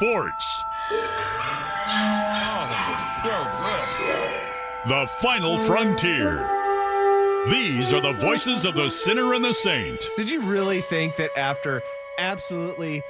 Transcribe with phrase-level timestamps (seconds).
[0.00, 0.64] Sports.
[0.92, 0.96] Oh,
[2.70, 4.88] those are so good.
[4.88, 6.48] The final frontier.
[7.50, 10.08] These are the voices of the sinner and the saint.
[10.16, 11.82] Did you really think that after
[12.16, 13.02] absolutely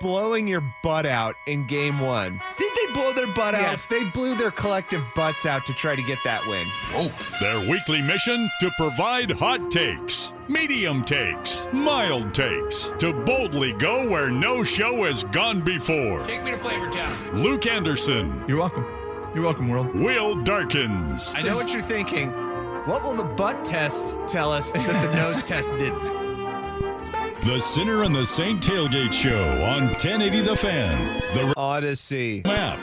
[0.00, 3.62] blowing your butt out in game one, did they blow their butt out?
[3.62, 6.66] Yes, they blew their collective butts out to try to get that win.
[6.92, 7.10] Whoa.
[7.40, 14.30] Their weekly mission to provide hot takes, medium takes, mild takes, to boldly go where
[14.30, 16.24] no show has gone before.
[16.26, 17.14] Take me to Flavor Town.
[17.42, 18.84] Luke Anderson, You're welcome.
[19.34, 19.94] You're welcome, world.
[19.94, 22.30] Will Darkins, I know what you're thinking.
[22.86, 26.25] What will the butt test tell us that the nose test didn't?
[27.00, 32.42] The sinner and the saint tailgate show on 1080 The Fan, the Audacy.
[32.46, 32.78] map,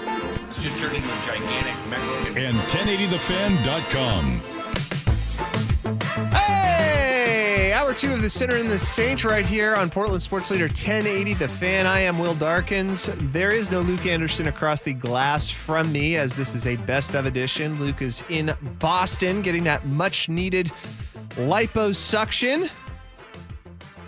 [0.50, 2.38] It's just turned into a gigantic Mexican.
[2.38, 4.39] and 1080thefan.com.
[6.31, 10.66] Hey, hour two of the Sinner and the Saint right here on Portland Sports Leader
[10.67, 11.88] 1080 The Fan.
[11.88, 13.09] I am Will Darkins.
[13.31, 17.16] There is no Luke Anderson across the glass from me as this is a best
[17.16, 17.80] of edition.
[17.80, 20.71] Luke is in Boston getting that much needed
[21.36, 22.70] liposuction.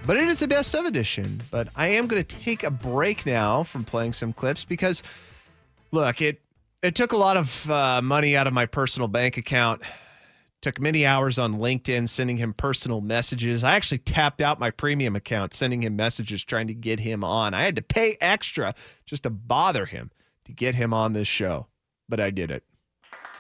[0.06, 1.42] But it is a best of edition.
[1.50, 5.02] But I am going to take a break now from playing some clips because
[5.92, 6.42] look, it
[6.84, 9.82] it took a lot of uh, money out of my personal bank account
[10.66, 13.64] took many hours on LinkedIn sending him personal messages.
[13.64, 17.54] I actually tapped out my premium account sending him messages trying to get him on.
[17.54, 18.74] I had to pay extra
[19.06, 20.10] just to bother him
[20.46, 21.68] to get him on this show,
[22.10, 22.64] but I did it.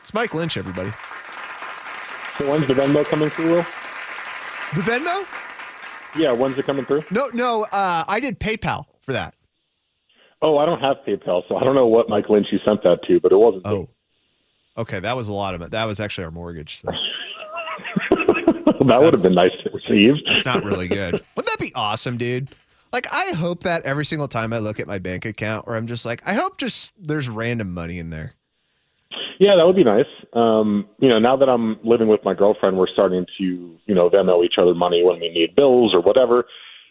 [0.02, 0.92] It's Mike Lynch, everybody.
[2.38, 3.66] So when's the Venmo coming through, Will?
[4.76, 5.26] The Venmo?
[6.18, 7.04] Yeah, when's it coming through?
[7.12, 9.36] No, no, uh, I did PayPal for that.
[10.42, 13.00] Oh, I don't have PayPal, so I don't know what Mike Lynch you sent that
[13.08, 13.66] to, but it wasn't.
[13.66, 13.90] Oh,
[14.78, 15.00] okay.
[15.00, 15.72] That was a lot of it.
[15.72, 16.82] That was actually our mortgage.
[16.82, 16.92] So
[18.88, 20.16] that would have been nice to receive.
[20.28, 21.14] it's not really good.
[21.36, 22.50] Wouldn't that be awesome, dude?
[22.94, 25.88] Like, I hope that every single time I look at my bank account, where I'm
[25.88, 28.36] just like, I hope just there's random money in there.
[29.40, 30.06] Yeah, that would be nice.
[30.34, 34.10] Um, you know, now that I'm living with my girlfriend, we're starting to, you know,
[34.10, 36.46] Venmo each other money when we need bills or whatever.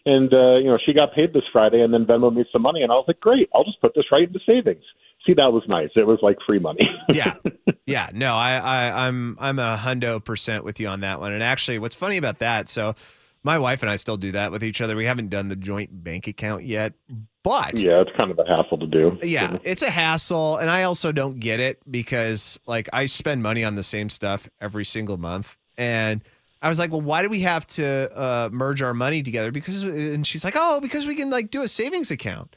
[0.06, 2.82] And uh, you know, she got paid this Friday, and then Venmo me some money,
[2.82, 4.84] and I was like, great, I'll just put this right into savings.
[5.26, 5.88] See, that was nice.
[5.96, 6.86] It was like free money.
[7.10, 7.36] yeah,
[7.86, 8.10] yeah.
[8.12, 11.32] No, I, I, I'm, I'm a hundo percent with you on that one.
[11.32, 12.68] And actually, what's funny about that?
[12.68, 12.94] So,
[13.44, 14.96] my wife and I still do that with each other.
[14.96, 16.94] We haven't done the joint bank account yet,
[17.42, 19.18] but yeah, it's kind of a hassle to do.
[19.22, 23.62] yeah, it's a hassle, and I also don't get it because like I spend money
[23.62, 26.22] on the same stuff every single month, and
[26.62, 29.52] I was like, well, why do we have to uh, merge our money together?
[29.52, 32.56] Because, and she's like, oh, because we can like do a savings account.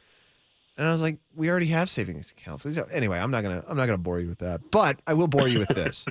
[0.77, 2.65] And I was like, we already have savings accounts.
[2.93, 5.47] Anyway, I'm not gonna I'm not gonna bore you with that, but I will bore
[5.49, 6.05] you with this.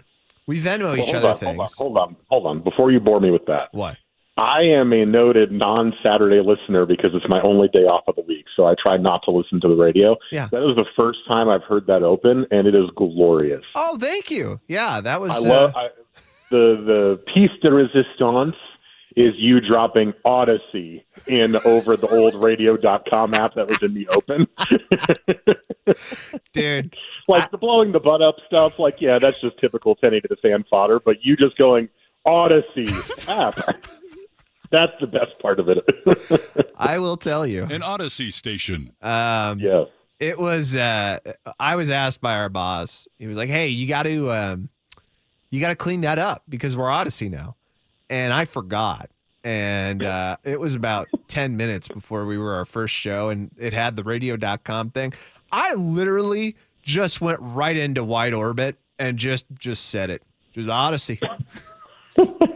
[0.47, 1.75] We Venmo Well, each other on, things.
[1.75, 2.63] Hold on, hold on, hold on.
[2.63, 3.97] Before you bore me with that, What?
[4.37, 8.45] I am a noted non-Saturday listener because it's my only day off of the week,
[8.55, 10.17] so I try not to listen to the radio.
[10.31, 10.49] Yeah.
[10.53, 13.65] That was the first time I've heard that open, and it is glorious.
[13.75, 14.61] Oh, thank you.
[14.69, 15.31] Yeah, that was.
[15.31, 15.89] I uh, love I,
[16.51, 18.57] the the piece de resistance
[19.17, 24.47] is you dropping Audacy in over the old radio.com app that was in the open.
[26.53, 26.95] dude.
[27.27, 30.37] like the blowing the butt up stuff, like, yeah, that's just typical penny to the
[30.37, 31.89] fan fodder, but you just going
[32.27, 33.81] Audacy app.
[34.71, 36.71] That's the best part of it.
[36.77, 37.65] I will tell you.
[37.65, 38.93] An Audacy station.
[39.03, 39.85] Um, yeah.
[40.19, 40.75] It was.
[40.75, 41.19] Uh,
[41.61, 43.07] I was asked by our boss.
[43.19, 44.71] He was like, "Hey, you got to, um,
[45.51, 47.55] you got to clean that up because we're Audacy now,"
[48.09, 49.11] and I forgot.
[49.45, 53.75] And uh, it was about ten minutes before we were our first show, and it
[53.75, 55.13] had the radio.com thing.
[55.53, 60.23] I literally just went right into WideOrbit and just just said it.
[60.53, 61.21] Just Audacy.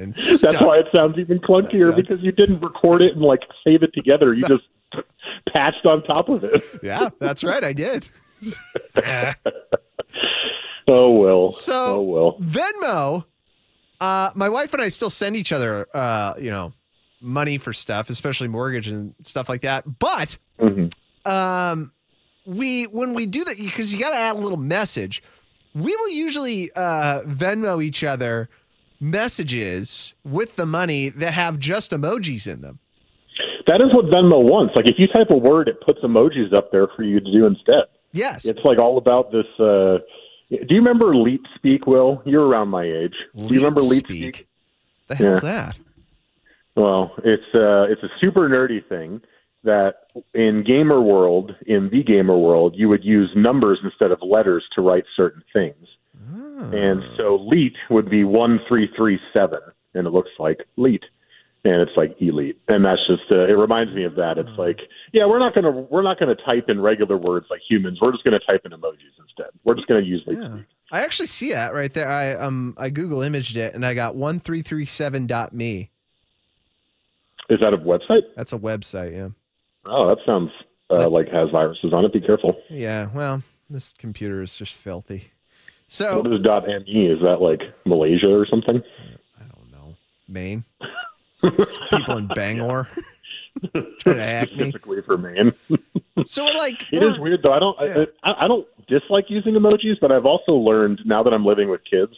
[0.00, 3.82] and That's why it sounds even clunkier because you didn't record it and like save
[3.82, 4.32] it together.
[4.34, 4.64] You just
[5.52, 6.62] patched on top of it.
[6.82, 7.62] yeah, that's right.
[7.62, 8.08] I did.
[10.88, 11.52] Oh well.
[11.52, 12.38] So oh well.
[12.40, 13.24] Venmo.
[14.00, 16.72] Uh, my wife and I still send each other, uh, you know,
[17.20, 19.84] money for stuff, especially mortgage and stuff like that.
[19.98, 20.90] But Mhm.
[21.30, 21.92] um,
[22.46, 25.22] we when we do that because you got to add a little message.
[25.74, 28.48] We will usually uh, Venmo each other
[29.00, 32.78] messages with the money that have just emojis in them.
[33.66, 34.74] That is what Venmo wants.
[34.76, 37.46] Like if you type a word, it puts emojis up there for you to do
[37.46, 37.84] instead.
[38.12, 38.44] Yes.
[38.44, 39.46] It's like all about this.
[39.58, 39.98] Uh,
[40.50, 41.86] do you remember Leet Speak?
[41.86, 43.14] Will you're around my age?
[43.36, 44.34] do you remember Leet Speak?
[44.34, 44.48] Speak?
[45.08, 45.50] The hell's Yeah.
[45.50, 45.78] that?
[46.76, 49.20] Well, it's uh, it's a super nerdy thing
[49.64, 49.94] that
[50.34, 54.80] in gamer world, in the gamer world, you would use numbers instead of letters to
[54.80, 55.86] write certain things.
[56.28, 59.60] And so leet would be one three three seven,
[59.94, 61.04] and it looks like leet,
[61.64, 64.38] and it's like elite, and that's just uh, it reminds me of that.
[64.38, 64.78] It's like,
[65.12, 67.98] yeah, we're not gonna we're not gonna type in regular words like humans.
[68.00, 69.50] We're just gonna type in emojis instead.
[69.64, 70.38] We're just gonna use leet.
[70.38, 70.58] Yeah.
[70.92, 72.08] I actually see that right there.
[72.08, 75.90] I um I Google imaged it and I got one three three seven dot me.
[77.48, 78.22] Is that a website?
[78.36, 79.28] That's a website, yeah.
[79.86, 80.50] Oh, that sounds
[80.90, 82.12] uh, like has viruses on it.
[82.12, 82.60] Be careful.
[82.68, 85.32] Yeah, well, this computer is just filthy.
[85.92, 87.06] So What is dot .me?
[87.08, 88.80] Is that like Malaysia or something?
[89.38, 89.96] I don't know.
[90.28, 90.62] Maine.
[91.90, 92.86] People in Bangor
[93.98, 94.58] trying to hack me.
[94.58, 95.52] Specifically for Maine.
[96.24, 97.52] So like It is weird though.
[97.54, 97.76] I don't.
[97.80, 98.04] Yeah.
[98.22, 101.80] I, I don't dislike using emojis, but I've also learned now that I'm living with
[101.90, 102.12] kids.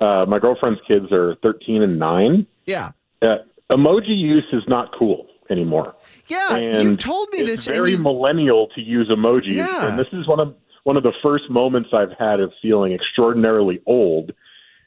[0.00, 2.46] Uh, my girlfriend's kids are 13 and nine.
[2.66, 2.90] Yeah.
[3.22, 3.36] Uh,
[3.70, 5.94] emoji use is not cool anymore.
[6.26, 7.66] Yeah, and you've told me it's this.
[7.66, 9.88] very you- millennial to use emojis, Yeah.
[9.90, 10.54] and this is one of
[10.86, 14.30] one of the first moments I've had of feeling extraordinarily old.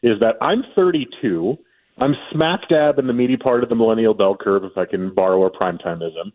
[0.01, 1.57] Is that I'm 32.
[1.97, 5.13] I'm smack dab in the meaty part of the millennial bell curve, if I can
[5.13, 6.31] borrow a primetimeism,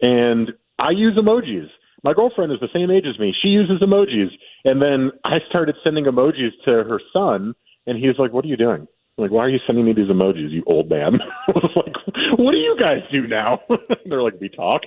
[0.00, 1.66] and I use emojis.
[2.04, 3.34] My girlfriend is the same age as me.
[3.42, 4.30] She uses emojis,
[4.64, 7.56] and then I started sending emojis to her son,
[7.88, 8.86] and he's like, "What are you doing?"
[9.18, 11.14] I'm like, why are you sending me these emojis, you old man?
[11.48, 11.96] I was like,
[12.38, 13.62] what do you guys do now?
[14.06, 14.82] They're like, we talk.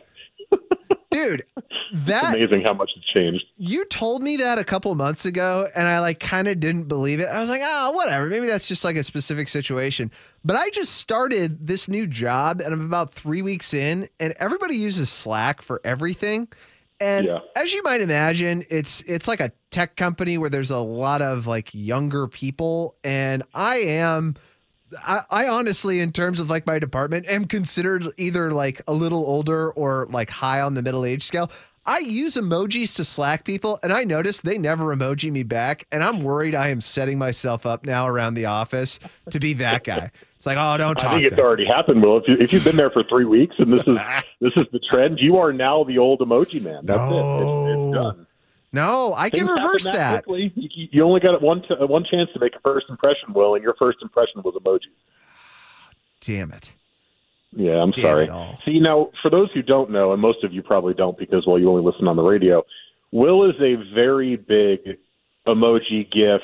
[1.12, 3.44] dude, It's that amazing how much it's changed.
[3.58, 7.20] you told me that a couple months ago and I like kind of didn't believe
[7.20, 7.28] it.
[7.28, 8.26] I was like, oh, whatever.
[8.28, 10.10] Maybe that's just like a specific situation.
[10.44, 14.76] But I just started this new job and I'm about three weeks in and everybody
[14.76, 16.48] uses Slack for everything.
[17.00, 17.40] And Yeah.
[17.56, 21.48] as you might imagine, it's it's like a tech company where there's a lot of
[21.48, 22.96] like younger people.
[23.04, 24.36] And I am
[25.00, 29.26] I, I honestly, in terms of like my department, am considered either like a little
[29.26, 31.52] older or like high on the middle age scale.
[31.86, 35.88] I use emojis to Slack people, and I notice they never emoji me back.
[35.92, 39.00] And I'm worried I am setting myself up now around the office
[39.32, 40.12] to be that guy.
[40.38, 41.12] It's like, oh, don't talk.
[41.12, 42.18] I think it's already happened, Will.
[42.18, 43.98] If, you, if you've been there for three weeks and this is
[44.42, 46.86] this is the trend, you are now the old emoji man.
[46.86, 47.16] That's it.
[47.16, 48.28] It's, it's done.
[48.74, 50.24] No, I can Things happen reverse that.
[50.24, 50.54] quickly.
[50.56, 53.64] You, you only got one t- one chance to make a first impression, Will, and
[53.64, 54.92] your first impression was emoji.
[56.22, 56.72] Damn it.
[57.54, 58.58] Yeah, I'm Damn sorry.
[58.66, 61.60] See, now, for those who don't know, and most of you probably don't because, well,
[61.60, 62.64] you only listen on the radio,
[63.12, 64.98] Will is a very big
[65.46, 66.42] emoji GIF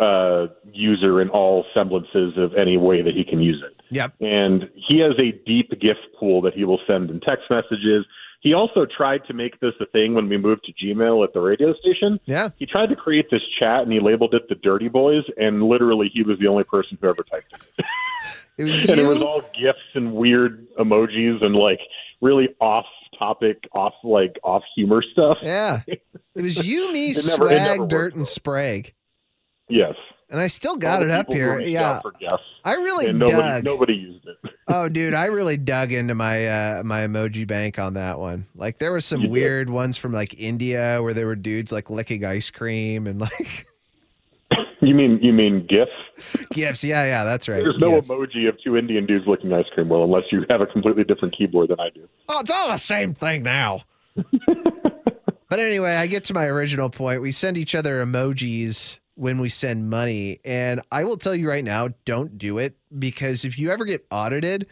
[0.00, 3.80] uh, user in all semblances of any way that he can use it.
[3.90, 4.14] Yep.
[4.20, 8.06] And he has a deep GIF pool that he will send in text messages.
[8.40, 11.40] He also tried to make this a thing when we moved to Gmail at the
[11.40, 12.18] radio station.
[12.24, 12.48] Yeah.
[12.56, 16.10] He tried to create this chat and he labeled it the Dirty Boys, and literally
[16.12, 17.84] he was the only person who ever typed it.
[18.58, 21.80] It was and it was all gifs and weird emojis and like
[22.20, 22.84] really off
[23.18, 25.38] topic, off like off humor stuff.
[25.40, 25.80] yeah.
[25.86, 26.02] It
[26.34, 28.92] was you, me, never- swag, dirt, and sprague.
[29.68, 29.94] Yes.
[30.28, 31.58] And I still got it up here.
[31.58, 32.00] Yeah.
[32.64, 33.64] I really and nobody dug.
[33.64, 34.36] nobody used it.
[34.72, 38.46] Oh, dude, I really dug into my uh, my emoji bank on that one.
[38.54, 39.32] Like, there was some You did.
[39.32, 43.66] weird ones from like India where there were dudes like licking ice cream and like
[44.82, 45.88] You mean you mean GIF?
[46.52, 46.82] gifts.
[46.84, 47.62] Yeah, yeah, that's right.
[47.62, 48.08] There's no gifs.
[48.08, 51.36] emoji of two Indian dudes licking ice cream, well, unless you have a completely different
[51.36, 52.08] keyboard than I do.
[52.30, 53.82] Oh, it's all the same thing now.
[55.48, 57.20] but anyway, I get to my original point.
[57.22, 60.38] We send each other emojis when we send money.
[60.44, 64.06] And I will tell you right now, don't do it because if you ever get
[64.10, 64.66] audited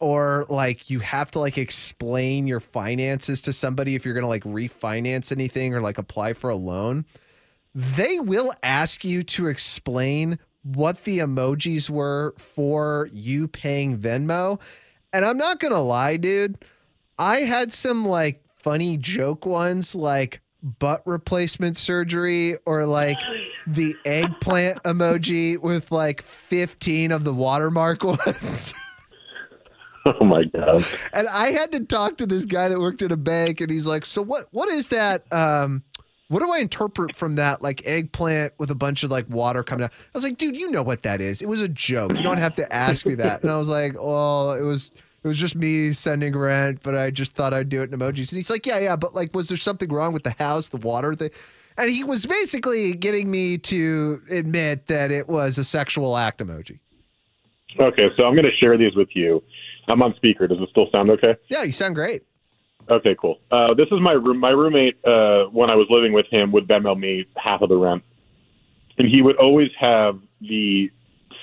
[0.00, 4.28] or like you have to like explain your finances to somebody if you're going to
[4.28, 7.04] like refinance anything or like apply for a loan,
[7.74, 14.60] they will ask you to explain what the emojis were for you paying Venmo.
[15.12, 16.64] And I'm not going to lie, dude.
[17.18, 23.18] I had some like funny joke ones like butt replacement surgery or like
[23.74, 28.74] the eggplant emoji with like 15 of the watermark ones.
[30.06, 30.84] Oh my god.
[31.12, 33.86] and I had to talk to this guy that worked at a bank, and he's
[33.86, 34.46] like, "So what?
[34.52, 35.30] What is that?
[35.32, 35.82] Um,
[36.28, 37.62] what do I interpret from that?
[37.62, 40.70] Like eggplant with a bunch of like water coming out?" I was like, "Dude, you
[40.70, 41.42] know what that is?
[41.42, 42.16] It was a joke.
[42.16, 44.90] You don't have to ask me that." And I was like, "Well, it was."
[45.24, 48.30] It was just me sending rent, but I just thought I'd do it in emojis.
[48.30, 50.76] And he's like, "Yeah, yeah, but like, was there something wrong with the house, the
[50.76, 51.30] water thing?"
[51.78, 56.80] And he was basically getting me to admit that it was a sexual act emoji.
[57.78, 59.42] Okay, so I'm going to share these with you.
[59.86, 60.46] I'm on speaker.
[60.48, 61.36] Does it still sound okay?
[61.48, 62.24] Yeah, you sound great.
[62.90, 63.38] Okay, cool.
[63.52, 64.38] Uh, this is my room.
[64.38, 67.76] My roommate, uh, when I was living with him, would Venmo me half of the
[67.76, 68.02] rent,
[68.98, 70.90] and he would always have the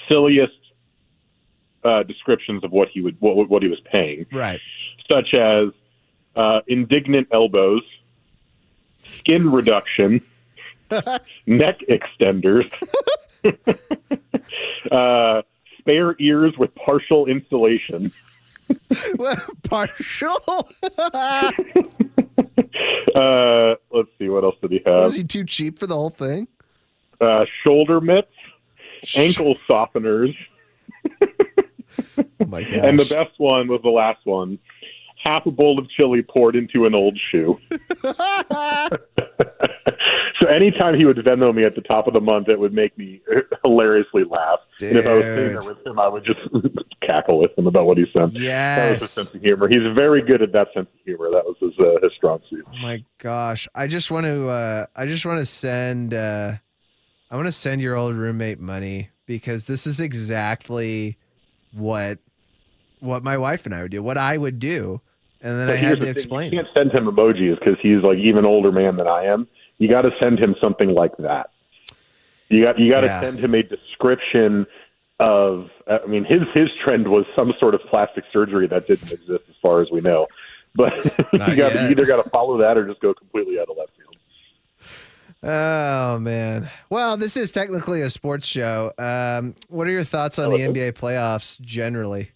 [0.10, 0.54] silliest
[1.84, 4.60] uh, descriptions of what he would what, what he was paying, Right.
[5.10, 5.70] such as
[6.36, 7.84] uh, indignant elbows,
[9.20, 10.22] skin reduction,
[11.46, 12.72] neck extenders,
[14.92, 15.42] uh,
[15.80, 18.12] spare ears with partial insulation.
[19.64, 20.68] Partial.
[23.16, 25.04] Uh, let's see, what else did he have?
[25.04, 26.48] Was he too cheap for the whole thing?
[27.22, 28.28] uh, shoulder mitts,
[29.16, 30.36] ankle softeners,
[31.22, 32.74] Oh my gosh.
[32.74, 34.60] and the best one was the last one.
[35.25, 37.60] Half a bowl of chili poured into an old shoe.
[40.39, 42.98] so anytime he would Venmo me at the top of the month, it would make
[42.98, 43.22] me
[43.63, 44.60] hilariously laugh.
[44.82, 46.39] And if I was sitting there with him, I would just
[47.01, 48.34] cackle with him about what he sent.
[48.34, 49.12] That was his yes.
[49.12, 49.67] sense of humor.
[49.67, 51.29] He's very good at that sense of humor.
[51.32, 52.65] That was his uh, his strong suit.
[52.67, 53.67] Oh my gosh.
[53.74, 56.53] I just want to uh I just want to send uh
[57.32, 61.17] I want to send your old roommate money because this is exactly
[61.72, 62.20] what
[63.00, 64.03] what my wife and I would do.
[64.03, 65.01] What I would do.
[65.46, 66.52] And then I But had to the thing, explain.
[66.52, 69.48] You can't send him emojis because he's like even older man than I am.
[69.78, 71.52] You got to send him something like that.
[72.50, 73.22] You got you got to Yeah.
[73.22, 74.66] send him a description
[75.20, 75.70] of.
[75.88, 79.56] I mean, his his trend was some sort of plastic surgery that didn't exist as
[79.62, 80.28] far as we know.
[80.78, 80.94] But
[81.32, 83.92] you, got, you either got to follow that or just go completely out of left
[83.96, 84.18] field.
[85.42, 86.70] Oh man.
[86.90, 88.92] Well, this is technically a sports show.
[88.98, 90.58] Um, what are your thoughts on the?
[90.58, 92.32] NBA playoffs generally?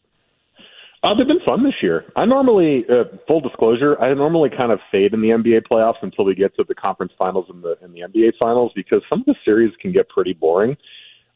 [1.01, 2.05] Uh, they've been fun this year.
[2.17, 6.25] I normally, uh, full disclosure, I normally kind of fade in the NBA playoffs until
[6.25, 9.25] we get to the conference finals and the and the NBA finals because some of
[9.25, 10.75] the series can get pretty boring.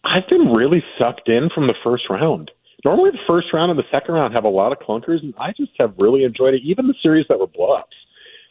[0.04, 2.52] I've been really sucked in from the first round.
[2.84, 5.54] Normally, the first round and the second round have a lot of clunkers, and I
[5.56, 6.62] just have really enjoyed it.
[6.66, 7.84] Even the series that were blowups,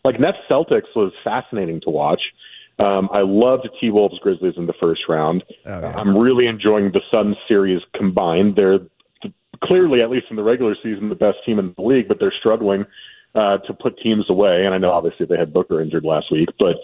[0.05, 2.23] like Nets Celtics, was fascinating to watch.
[2.79, 5.45] Um, I loved T Wolves Grizzlies in the first round.
[5.67, 5.93] Oh, yeah.
[5.95, 8.57] I'm really enjoying the Suns series combined.
[8.57, 8.91] They're th-
[9.63, 12.35] clearly, at least in the regular season, the best team in the league, but they're
[12.39, 12.85] struggling
[13.35, 14.65] uh, to put teams away.
[14.65, 16.77] And I know obviously they had Booker injured last week, but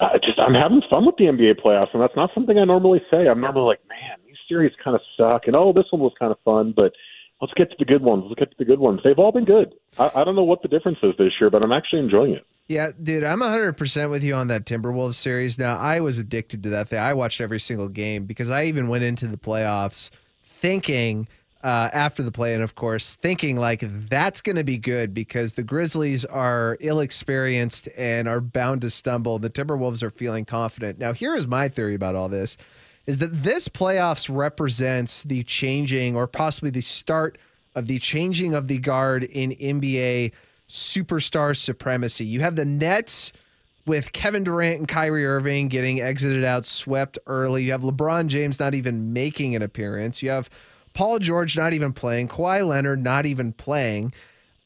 [0.00, 3.02] uh, just I'm having fun with the NBA playoffs, and that's not something I normally
[3.10, 3.28] say.
[3.28, 6.32] I'm normally like, man, these series kind of suck, and oh, this one was kind
[6.32, 6.92] of fun, but
[7.40, 8.24] let's get to the good ones.
[8.26, 9.00] Let's get to the good ones.
[9.04, 9.74] They've all been good.
[9.98, 12.46] I, I don't know what the difference is this year, but I'm actually enjoying it.
[12.68, 15.58] Yeah, dude, I'm 100% with you on that Timberwolves series.
[15.58, 17.00] Now, I was addicted to that thing.
[17.00, 20.08] I watched every single game because I even went into the playoffs
[20.44, 21.26] thinking,
[21.62, 25.54] uh, after the play and of course, thinking like that's going to be good because
[25.54, 29.38] the Grizzlies are ill experienced and are bound to stumble.
[29.38, 30.98] The Timberwolves are feeling confident.
[30.98, 32.56] Now, here is my theory about all this
[33.06, 37.38] is that this playoffs represents the changing or possibly the start
[37.74, 40.32] of the changing of the guard in NBA
[40.68, 42.24] superstar supremacy.
[42.24, 43.32] You have the Nets
[43.86, 47.64] with Kevin Durant and Kyrie Irving getting exited out, swept early.
[47.64, 50.22] You have LeBron James not even making an appearance.
[50.22, 50.48] You have
[50.92, 54.12] Paul George not even playing, Kawhi Leonard not even playing.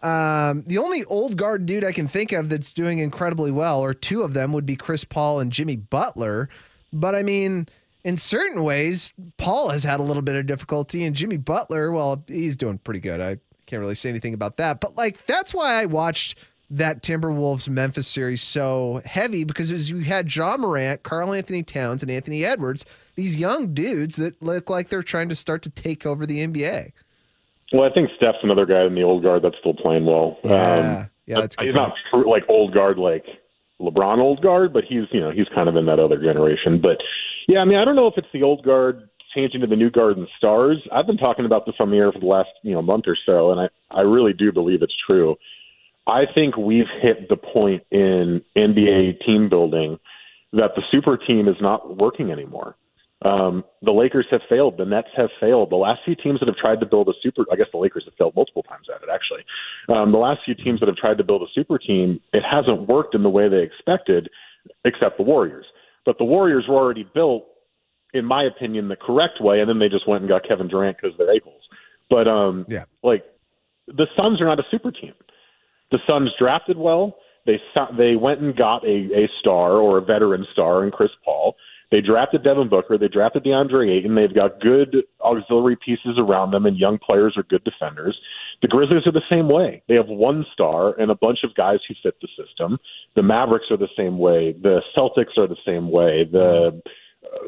[0.02, 3.94] Um, the only old guard dude I can think of that's doing incredibly well, or
[3.94, 6.48] two of them, would be Chris Paul and Jimmy Butler.
[6.92, 7.68] But I mean,
[8.04, 12.22] in certain ways, Paul has had a little bit of difficulty, and Jimmy Butler, well,
[12.28, 13.20] he's doing pretty good.
[13.20, 14.80] I can't really say anything about that.
[14.80, 16.38] But like, that's why I watched
[16.70, 22.10] that Timberwolves Memphis series so heavy because was, you had Ja Morant, Karl-Anthony Towns, and
[22.10, 26.26] Anthony Edwards, these young dudes that look like they're trying to start to take over
[26.26, 26.92] the NBA.
[27.72, 30.38] Well, I think Steph's another guy in the old guard that's still playing well.
[30.44, 33.24] Yeah, Um, yeah, that's good he's not true, like old guard like
[33.80, 36.80] LeBron old guard, but he's you know he's kind of in that other generation.
[36.80, 36.98] But
[37.48, 39.90] yeah, I mean I don't know if it's the old guard changing to the new
[39.90, 40.78] guard and stars.
[40.92, 43.16] I've been talking about this on the air for the last you know month or
[43.26, 45.36] so, and I I really do believe it's true.
[46.06, 49.98] I think we've hit the point in NBA team building
[50.52, 52.76] that the super team is not working anymore.
[53.24, 54.76] Um, the Lakers have failed.
[54.76, 55.70] The Nets have failed.
[55.70, 58.04] The last few teams that have tried to build a super, I guess the Lakers
[58.04, 59.44] have failed multiple times at it, actually.
[59.88, 62.86] Um, the last few teams that have tried to build a super team, it hasn't
[62.86, 64.28] worked in the way they expected,
[64.84, 65.64] except the Warriors.
[66.04, 67.46] But the Warriors were already built
[68.14, 70.96] in my opinion, the correct way, and then they just went and got Kevin Durant
[70.96, 71.62] because they're a-holes.
[72.08, 72.84] But um, Yeah.
[73.02, 73.24] like
[73.88, 75.12] the Suns are not a super team.
[75.90, 77.16] The Suns drafted well.
[77.44, 77.60] They
[77.98, 81.56] they went and got a, a star or a veteran star in Chris Paul.
[81.94, 82.98] They drafted Devin Booker.
[82.98, 84.16] They drafted DeAndre Ayton.
[84.16, 88.18] They've got good auxiliary pieces around them, and young players are good defenders.
[88.62, 89.80] The Grizzlies are the same way.
[89.86, 92.80] They have one star and a bunch of guys who fit the system.
[93.14, 94.56] The Mavericks are the same way.
[94.60, 96.24] The Celtics are the same way.
[96.24, 96.82] The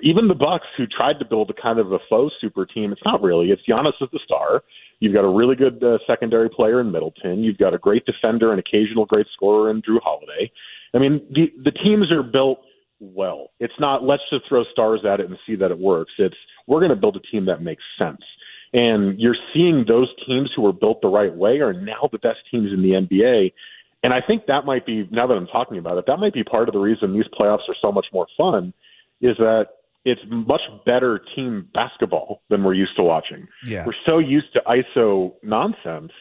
[0.04, 3.02] even the Bucks, who tried to build a kind of a faux super team, it's
[3.04, 3.50] not really.
[3.50, 4.62] It's Giannis as the star.
[5.00, 7.42] You've got a really good uh, secondary player in Middleton.
[7.42, 10.52] You've got a great defender and occasional great scorer in Jrue Holiday.
[10.94, 12.60] I mean, the the teams are built
[13.00, 13.50] well.
[13.60, 16.12] It's not let's just throw stars at it and see that it works.
[16.18, 16.36] It's
[16.66, 18.22] we're going to build a team that makes sense.
[18.72, 22.38] And you're seeing those teams who are built the right way are now the best
[22.50, 23.52] teams in the NBA.
[24.02, 26.44] And I think that might be now that I'm talking about it, that might be
[26.44, 28.72] part of the reason these playoffs are so much more fun
[29.20, 29.68] is that
[30.04, 33.48] it's much better team basketball than we're used to watching.
[33.64, 33.84] Yeah.
[33.84, 36.12] We're so used to ISO nonsense,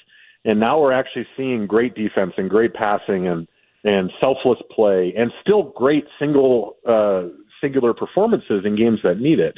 [0.44, 3.48] and now we're actually seeing great defense and great passing and
[3.86, 7.30] and selfless play, and still great single uh,
[7.62, 9.58] singular performances in games that need it.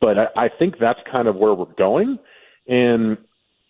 [0.00, 2.18] But I, I think that's kind of where we're going,
[2.66, 3.18] and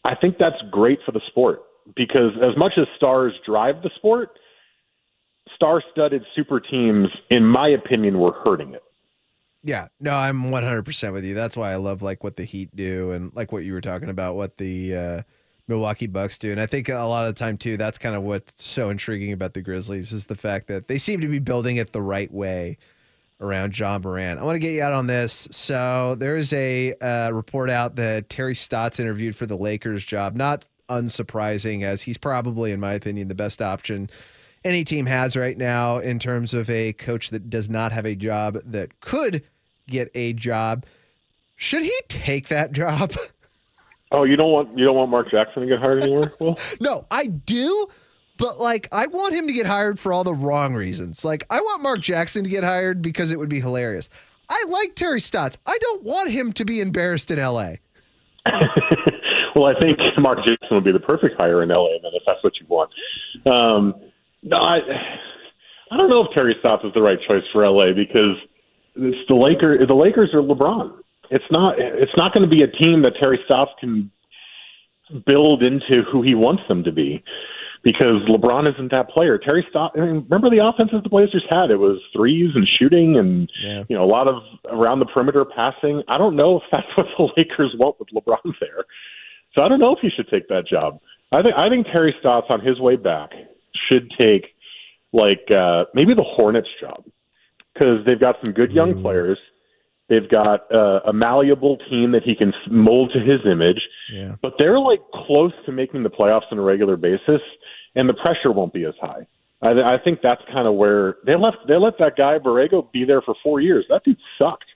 [0.05, 1.63] I think that's great for the sport
[1.97, 4.31] because as much as stars drive the sport,
[5.55, 8.83] star-studded super teams, in my opinion, were hurting it.
[9.63, 11.35] Yeah, no, I'm 100% with you.
[11.35, 14.11] That's why I love like what the Heat do and like what you were talking
[14.11, 15.23] about, what the uh,
[15.69, 16.51] Milwaukee Bucks do.
[16.51, 19.33] And I think a lot of the time too, that's kind of what's so intriguing
[19.33, 22.33] about the Grizzlies is the fact that they seem to be building it the right
[22.33, 22.79] way
[23.41, 24.39] around Ja Morant.
[24.39, 25.49] I want to get you out on this.
[25.51, 30.37] So there's a uh, report out that Terry Stotts interviewed for the Lakers job.
[30.37, 34.11] Not unsurprising, as he's probably, in my opinion, the best option
[34.65, 38.15] any team has right now in terms of a coach that does not have a
[38.15, 39.43] job that could
[39.89, 40.87] get a job.
[41.57, 43.13] Should he take that job?
[44.15, 46.33] Oh, you don't want you don't want Mark Jackson to get hired anymore?
[46.39, 47.89] Well, no, I do,
[48.37, 51.25] but like I want him to get hired for all the wrong reasons.
[51.25, 54.09] Like I want Mark Jackson to get hired because it would be hilarious.
[54.49, 55.59] I like Terry Stotts.
[55.67, 57.75] I don't want him to be embarrassed in LA.
[59.57, 62.43] well, I think Mark Jackson would be the perfect hire in LA, then if that's
[62.45, 62.91] what you want.
[63.47, 63.95] Um,
[64.43, 64.79] no, I
[65.91, 68.37] I don't know if Terry Stotts is the right choice for LA because
[68.97, 69.87] it's the Lakers.
[69.89, 70.99] The Lakers are LeBron.
[71.35, 71.75] It's not.
[71.79, 74.11] It's not going to be a team that Terry Stotts can
[75.27, 77.23] build into who he wants them to be
[77.83, 79.37] because LeBron isn't that player.
[79.37, 79.95] Terry Stotts.
[79.97, 81.73] I mean, remember the offenses the Blazers had?
[81.73, 83.83] It was threes and shooting, and Yeah.
[83.89, 86.03] you know a lot of around the perimeter passing.
[86.07, 88.85] I don't know if that's what the Lakers want with LeBron there.
[89.55, 91.01] So I don't know if he should take that job.
[91.33, 93.31] I think I think Terry Stotts on his way back
[93.89, 94.55] should take
[95.13, 97.03] like uh, maybe the Hornets job
[97.73, 99.39] because they've got some good young players.
[100.09, 103.81] They've got uh, a malleable team that he can mold to his image,
[104.13, 104.37] Yeah.
[104.43, 107.41] but they're like close to making the playoffs on a regular basis,
[107.95, 109.27] and the pressure won't be as high.
[109.63, 111.57] I, th- I think that's kind of where they left.
[111.67, 113.87] They let that guy Borrego be there for four years.
[113.89, 114.67] That dude sucked.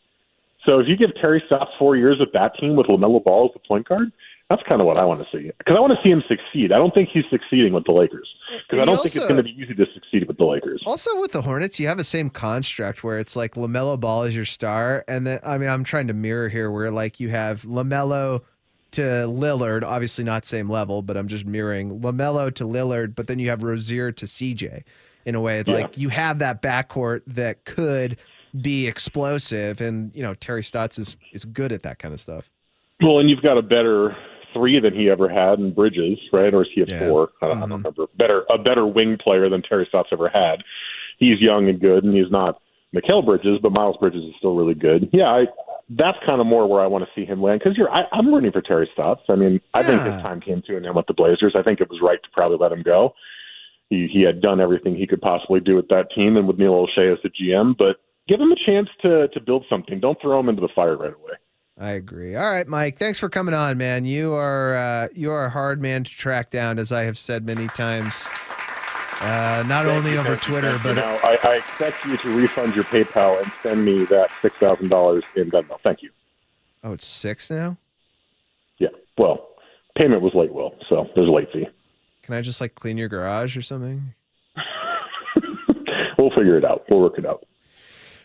[0.64, 3.52] So if you give Terry Stotts four years with that team with LaMelo Ball as
[3.52, 4.10] the point guard,
[4.50, 5.50] that's kind of what I want to see.
[5.58, 6.72] Because I want to see him succeed.
[6.72, 8.28] I don't think he's succeeding with the Lakers.
[8.50, 10.82] Because I don't think it's going to be easy to succeed with the Lakers.
[10.86, 14.34] Also with the Hornets, you have the same construct where it's like LaMelo Ball is
[14.34, 17.62] your star, and then I mean I'm trying to mirror here where like you have
[17.62, 18.42] LaMelo
[18.92, 23.38] to Lillard, obviously not same level, but I'm just mirroring LaMelo to Lillard, but then
[23.38, 24.82] you have Rozier to CJ
[25.26, 25.74] in a way Yeah.
[25.74, 28.16] like you have that backcourt that could
[28.58, 32.48] be explosive, and you know Terry Stotts is is good at that kind of stuff.
[33.02, 34.16] Well, and you've got a better
[34.52, 36.52] three than he ever had in Bridges, right?
[36.52, 37.08] Or is he at Yeah.
[37.08, 37.30] four?
[37.42, 37.72] I don't, I don't mm-hmm.
[37.76, 38.06] remember.
[38.16, 40.62] Better a better wing player than Terry Stotts ever had.
[41.18, 42.60] He's young and good, and he's not
[42.94, 45.08] Mikal Bridges, but Miles Bridges is still really good.
[45.12, 45.46] Yeah, I,
[45.90, 47.90] that's kind of more where I want to see him land because you're.
[47.90, 49.22] I, I'm rooting for Terry Stotts.
[49.28, 50.14] I mean, I think Yeah.
[50.14, 51.54] his time came to an end with the Blazers.
[51.56, 53.14] I think it was right to probably let him go.
[53.90, 56.72] He he had done everything he could possibly do with that team, and with Neil
[56.72, 57.96] Olshey as the GM, but.
[58.28, 60.00] Give him a chance to to build something.
[60.00, 61.32] Don't throw him into the fire right away.
[61.80, 62.34] I agree.
[62.34, 62.98] All right, Mike.
[62.98, 64.04] Thanks for coming on, man.
[64.04, 67.46] You are uh, you are a hard man to track down, as I have said
[67.46, 68.26] many times.
[69.20, 70.78] Uh, not Thank only you, over you, Twitter, you.
[70.82, 74.56] but Now, I, I expect you to refund your PayPal and send me that six
[74.56, 75.78] thousand dollars in Venmo.
[75.82, 76.10] Thank you.
[76.84, 77.76] oh, it's six now.
[78.78, 78.88] Yeah.
[79.16, 79.48] Well,
[79.96, 81.66] payment was late, Will, so there's a late fee.
[82.22, 84.14] Can I just like clean your garage or something?
[86.18, 86.84] We'll figure it out.
[86.90, 87.46] We'll work it out.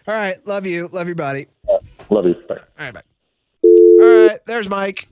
[0.07, 1.45] All right, love you, love your body.
[2.09, 2.33] Love you.
[2.49, 2.55] Bye.
[2.57, 3.01] All right, bye.
[4.03, 5.07] All right, there's Mike.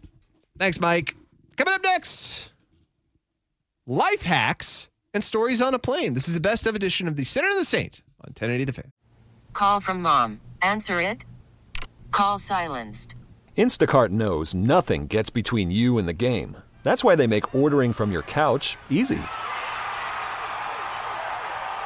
[0.58, 1.16] Thanks, Mike.
[1.56, 2.52] Coming up next,
[3.88, 6.14] life hacks and stories on a plane.
[6.14, 8.74] This is the best of edition of the Sinner and the Saint on 1080 The
[8.74, 8.92] Fan.
[9.54, 10.42] Call from mom.
[10.62, 11.24] Answer it.
[12.12, 13.16] Call silenced.
[13.58, 16.58] Instacart knows nothing gets between you and the game.
[16.84, 19.22] That's why they make ordering from your couch easy.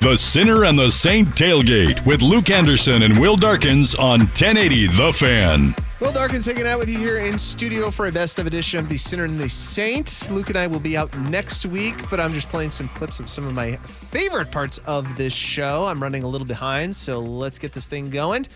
[0.00, 5.12] The Sinner and the Saint Tailgate with Luke Anderson and Will Darkins on 1080 The
[5.12, 5.74] Fan.
[6.00, 8.88] Will Darkins hanging out with you here in studio for a best of edition of
[8.88, 10.30] The Sinner and the Saint.
[10.30, 13.28] Luke and I will be out next week, but I'm just playing some clips of
[13.28, 15.86] some of my favorite parts of this show.
[15.86, 18.46] I'm running a little behind, so let's get this thing going.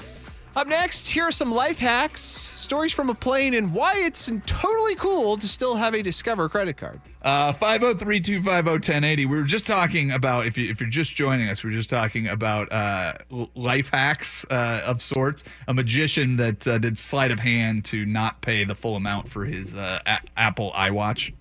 [0.55, 4.95] Up next, here are some life hacks, stories from a plane, and why it's totally
[4.97, 7.01] cool to still have a Discover credit card.
[7.23, 9.17] Uh, 503-250-1080.
[9.17, 11.89] We were just talking about, if, you, if you're just joining us, we are just
[11.89, 13.15] talking about uh,
[13.55, 15.43] life hacks uh, of sorts.
[15.69, 19.47] A magician that uh, did sleight of hand to not pay the full amount for
[19.47, 21.29] his uh, a- Apple iWatch.
[21.31, 21.35] Is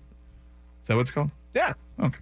[0.86, 1.30] that what it's called?
[1.54, 1.74] Yeah.
[2.00, 2.18] Okay.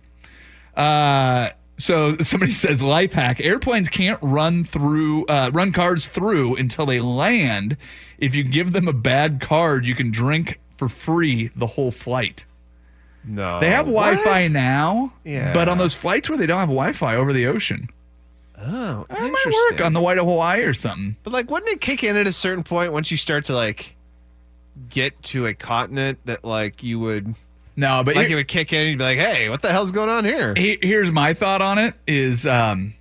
[1.81, 7.01] So somebody says life hack: airplanes can't run through, uh, run cards through until they
[7.01, 7.77] land.
[8.19, 12.45] If you give them a bad card, you can drink for free the whole flight.
[13.25, 13.61] No.
[13.61, 15.53] They have Wi-Fi now, Yeah.
[15.53, 17.89] but on those flights where they don't have Wi-Fi over the ocean,
[18.59, 19.53] Oh, that might interesting.
[19.73, 21.17] work on the way to Hawaii or something.
[21.23, 23.97] But like, wouldn't it kick in at a certain point once you start to like
[24.89, 27.35] get to a continent that like you would
[27.81, 29.91] No, but like it would kick in and you'd be like, hey, what the hell's
[29.91, 30.55] going on here?
[30.55, 32.93] He- here's my thought on it is um,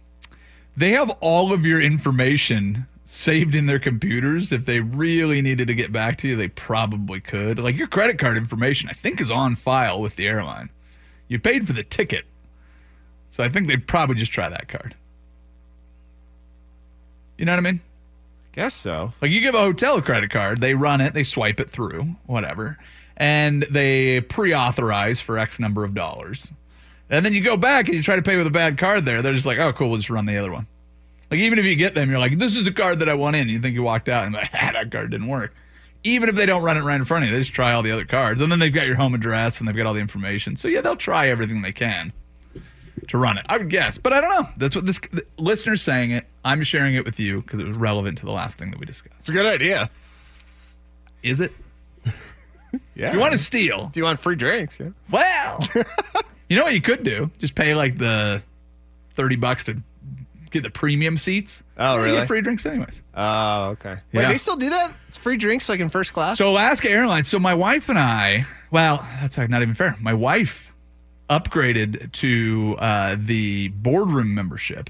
[0.78, 4.52] they have all of your information saved in their computers.
[4.54, 7.60] If they really needed to get back to you they probably could.
[7.60, 10.70] Like your credit card information i think is on file with the airline.
[11.28, 12.26] You paid for the ticket.
[13.32, 14.96] So i think they'd probably just try that card.
[17.38, 17.82] You know what i mean?
[18.54, 19.14] Guess so.
[19.22, 22.16] like you give a hotel a credit card, they run it, they swipe it through,
[22.26, 22.78] whatever,
[23.20, 26.52] and they pre-authorize for X number of dollars.
[27.10, 29.22] And then you go back and you try to pay with a bad card there.
[29.22, 30.68] They're just like, oh, cool, we'll just run the other one.
[31.30, 33.36] Like even if you get them, you're like, this is the card that I want
[33.36, 33.50] in.
[33.50, 35.54] You think you walked out and like, ah, that card didn't work.
[36.04, 37.84] Even if they don't run it right in front of you, they just try all
[37.84, 40.00] the other cards, and then they've got your home address and they've got all the
[40.00, 40.56] information.
[40.56, 42.14] So yeah, they'll try everything they can
[43.10, 43.46] to run it.
[43.50, 44.50] I would guess, but I don't know.
[44.56, 45.00] That's what this
[45.38, 46.26] listener's saying it.
[46.46, 48.86] I'm sharing it with you because it was relevant to the last thing that we
[48.86, 49.16] discussed.
[49.20, 49.90] It's a good idea.
[51.22, 51.52] Is it?
[52.96, 53.08] Yeah.
[53.08, 54.90] If you want to steal, if you want free drinks, yeah.
[55.10, 55.60] well,
[56.50, 57.32] you know what you could do?
[57.40, 58.42] Just pay like the
[59.12, 59.82] thirty bucks to
[60.52, 61.62] get the premium seats.
[61.78, 62.18] Oh, You really?
[62.18, 63.02] get free drinks anyways.
[63.14, 63.98] Oh, okay.
[64.14, 64.28] Wait, Yeah.
[64.30, 64.94] they still do that?
[65.08, 66.38] It's free drinks like in first class?
[66.40, 67.28] So Alaska Airlines.
[67.28, 68.46] So my wife and I.
[68.72, 69.96] Well, that's not even fair.
[70.00, 70.72] My wife
[71.30, 74.90] upgraded to uh, the boardroom membership,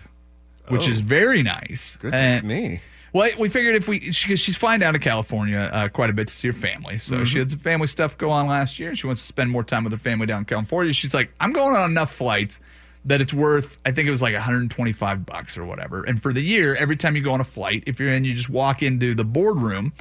[0.69, 0.91] which Oh.
[0.91, 1.97] is very nice.
[1.97, 2.81] Goodness And- me.
[3.13, 6.27] Well, we figured if we, because she's flying down to California uh, quite a bit
[6.27, 6.97] to see her family.
[6.97, 8.95] So she had some family stuff go on last year.
[8.95, 10.93] She wants to spend more time with her family down in California.
[10.93, 12.59] She's like, I'm going on enough flights
[13.05, 16.03] that it's worth, I think it was like 125 bucks or whatever.
[16.03, 18.33] And for the year, every time you go on a flight, if you're in, you
[18.33, 19.93] just walk into the boardroom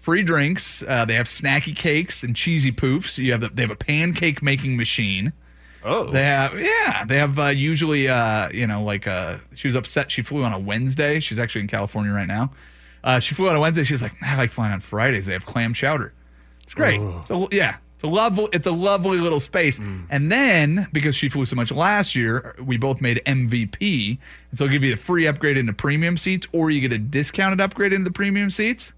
[0.00, 0.82] free drinks.
[0.86, 3.18] Uh, they have snacky cakes and cheesy poofs.
[3.18, 5.32] You have the, they have a pancake making machine.
[5.88, 7.04] Oh, They have yeah.
[7.06, 10.52] They have uh, usually uh, you know like uh, she was upset she flew on
[10.52, 11.18] a Wednesday.
[11.20, 12.52] She's actually in California right now.
[13.04, 13.84] Uh, she flew on a Wednesday.
[13.84, 15.26] She's like, I like flying on Fridays.
[15.26, 16.12] They have clam chowder.
[16.64, 17.00] It's great.
[17.26, 19.78] So yeah, it's a lovely it's a lovely little space.
[20.10, 24.18] And then because she flew so much last year, we both made MVP,
[24.50, 26.98] and so they'll give you the free upgrade into premium seats, or you get a
[26.98, 28.92] discounted upgrade into the premium seats.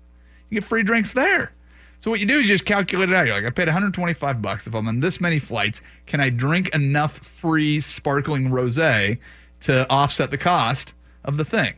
[0.48, 1.52] You get free drinks there.
[2.00, 3.26] So what you do is you just calculate it out.
[3.26, 4.66] You're like, I paid 125 bucks.
[4.66, 9.18] If I'm on this many flights, can I drink enough free sparkling rosé
[9.60, 11.74] to offset the cost of the thing?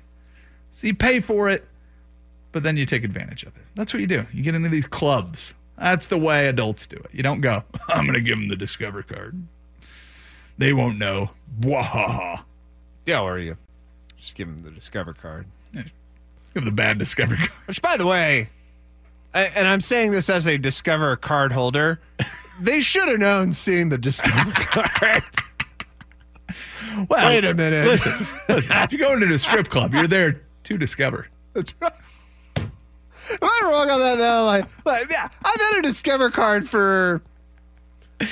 [0.71, 1.67] So you pay for it,
[2.53, 3.63] but then you take advantage of it.
[3.75, 4.25] That's what you do.
[4.33, 5.55] You get into these clubs.
[5.77, 7.11] That's the way adults do it.
[7.13, 9.43] You don't go, I'm going to give them the Discover card.
[10.57, 11.31] They won't know.
[11.61, 12.43] Wahaha.
[13.07, 13.57] yeah, or you
[14.17, 15.47] just give him the Discover card.
[15.75, 15.85] Give
[16.55, 17.51] them the bad Discover card.
[17.67, 18.51] Which, by the way,
[19.35, 22.01] and I'm saying this as a Discover card holder,
[22.61, 25.25] they should have known seeing the Discover card.
[27.09, 27.87] Well, Wait a minute.
[27.87, 28.77] Listen, listen.
[28.77, 31.27] If you go into a strip club, you're there to discover.
[31.57, 31.65] Am
[33.41, 34.45] I wrong on that though?
[34.45, 37.23] Like, like, yeah, I've had a Discover card for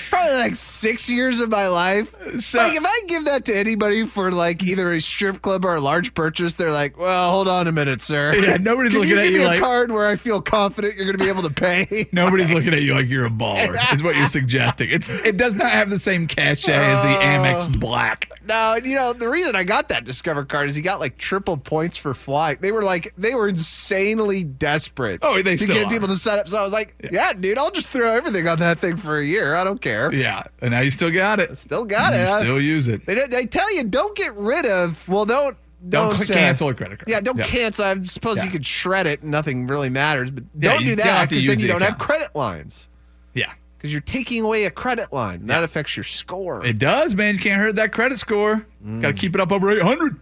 [0.08, 2.14] probably like six years of my life.
[2.40, 5.74] So- like, if I give that to anybody for like either a strip club or
[5.74, 8.34] a large purchase, they're like, "Well, hold on a minute, sir.
[8.34, 10.40] Yeah, nobody's Can looking you at give you me a like- card where I feel
[10.40, 13.30] confident you're going to be able to pay." Nobody's looking at you like you're a
[13.30, 13.76] baller.
[13.94, 14.88] Is what you're suggesting.
[14.90, 17.20] It's it does not have the same cachet as the oh.
[17.20, 18.30] Amex Black.
[18.46, 21.16] No, and you know the reason I got that Discover card is he got like
[21.18, 22.58] triple points for flying.
[22.60, 25.20] They were like they were insanely desperate.
[25.22, 25.90] Oh, they to still get are.
[25.90, 26.48] people to sign up.
[26.48, 27.32] So I was like, yeah.
[27.32, 29.54] dude, I'll just throw everything on that thing for a year.
[29.54, 30.12] I don't care.
[30.12, 31.56] Yeah, and now you still got it.
[31.58, 32.28] Still got it.
[32.28, 32.40] huh?
[32.40, 33.04] still use it.
[33.06, 35.06] They, they tell you don't get rid of.
[35.08, 35.56] Well, don't
[35.88, 37.08] Don't, don't, uh, cancel a credit card.
[37.08, 37.84] Yeah, don't cancel.
[37.84, 38.44] I suppose Yeah.
[38.44, 39.22] you could shred it.
[39.24, 40.30] Nothing really matters.
[40.30, 42.88] But Yeah, don't do that because then you the don't have credit lines
[43.34, 45.46] Yeah, because you're taking away a credit line.
[45.46, 46.64] That affects your score.
[46.66, 47.34] it does, man.
[47.36, 48.66] You can't hurt that credit score.
[48.84, 49.00] Mm.
[49.00, 50.20] Got to keep it up over 800.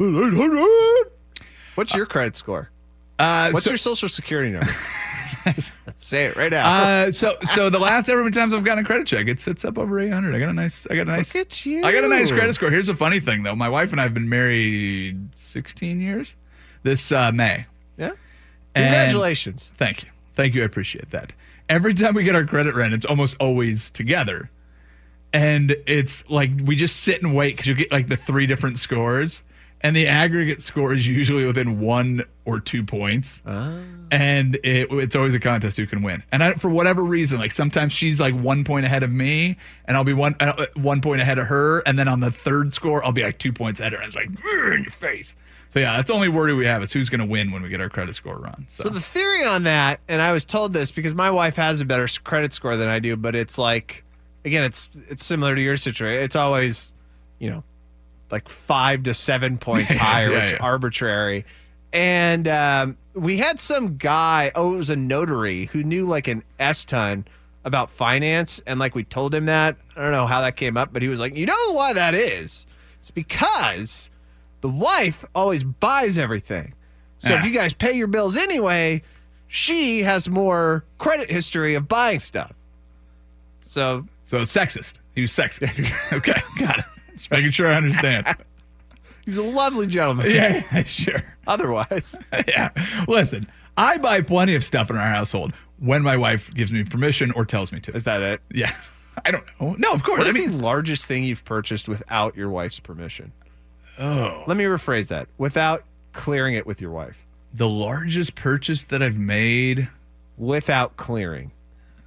[0.00, 1.10] 800.
[1.74, 2.70] What's your credit score?
[3.18, 4.68] Uh, What's so, your social security number?
[5.98, 6.72] Say it right now.
[7.06, 9.78] uh, so so the last ever times I've gotten a credit check, it sits up
[9.78, 10.34] over 800.
[10.34, 10.86] I got a nice.
[10.90, 11.34] I got a nice.
[11.34, 11.82] Look at you.
[11.84, 12.70] I got a nice credit score.
[12.70, 13.54] Here's a funny thing though.
[13.56, 16.34] My wife and I have been married 16 years.
[16.82, 17.66] This uh, May.
[17.96, 18.12] Yeah.
[18.74, 19.72] And- Congratulations.
[19.78, 20.10] Thank you.
[20.34, 20.62] Thank you.
[20.62, 21.32] I appreciate that.
[21.68, 24.50] Every time we get our credit rent, it's almost always together.
[25.32, 28.78] And it's like we just sit and wait because you get like the three different
[28.78, 29.42] scores.
[29.86, 33.40] And the aggregate score is usually within one or two points.
[34.10, 36.24] And it, it's always a contest who can win.
[36.32, 39.96] And I, for whatever reason, like sometimes she's like one point ahead of me, and
[39.96, 41.80] I'll be one uh, one point ahead of her.
[41.86, 44.04] And then on the third score, I'll be like two points ahead of her.
[44.04, 44.28] And it's like,
[44.74, 45.36] in your face.
[45.70, 47.68] So yeah, that's the only worry we have is who's going to win when we
[47.68, 48.66] get our credit score run.
[48.68, 51.80] So, So the theory on that, and I was told this because my wife has
[51.80, 54.02] a better credit score than I do, but it's like,
[54.44, 56.24] again, it's it's similar to your situation.
[56.24, 56.92] It's always,
[57.38, 57.62] you know,
[58.30, 60.58] like five to seven points higher, yeah, which is yeah.
[60.60, 61.44] arbitrary.
[61.92, 66.42] And um, we had some guy, oh, it was a notary who knew like an
[66.58, 67.26] S ton
[67.64, 69.76] about finance, and like we told him that.
[69.96, 72.14] I don't know how that came up, but he was like, you know why that
[72.14, 72.66] is?
[73.00, 74.10] It's because
[74.60, 76.74] the wife always buys everything.
[77.18, 79.02] So if you guys pay your bills anyway,
[79.48, 82.52] she has more credit history of buying stuff.
[83.60, 84.94] So So sexist.
[85.14, 86.12] He was sexist.
[86.12, 86.84] okay, got it.
[87.16, 88.26] Just making sure I understand.
[89.24, 90.30] he's a lovely gentleman.
[90.30, 91.22] yeah, sure.
[91.46, 92.14] Otherwise,
[92.48, 92.70] yeah.
[93.08, 97.30] Listen, I buy plenty of stuff in our household when my wife gives me permission
[97.32, 97.92] or tells me to.
[97.96, 98.40] is that it?
[98.52, 98.74] Yeah.
[99.24, 99.74] I don't know.
[99.78, 100.18] No, of course.
[100.18, 103.32] What I is mean, the largest thing you've purchased without your wife's permission?
[103.98, 105.26] oh, Let me rephrase that.
[105.38, 107.16] Without clearing it with your wife.
[107.54, 109.88] the largest purchase that I've made.
[110.36, 111.50] Without clearing.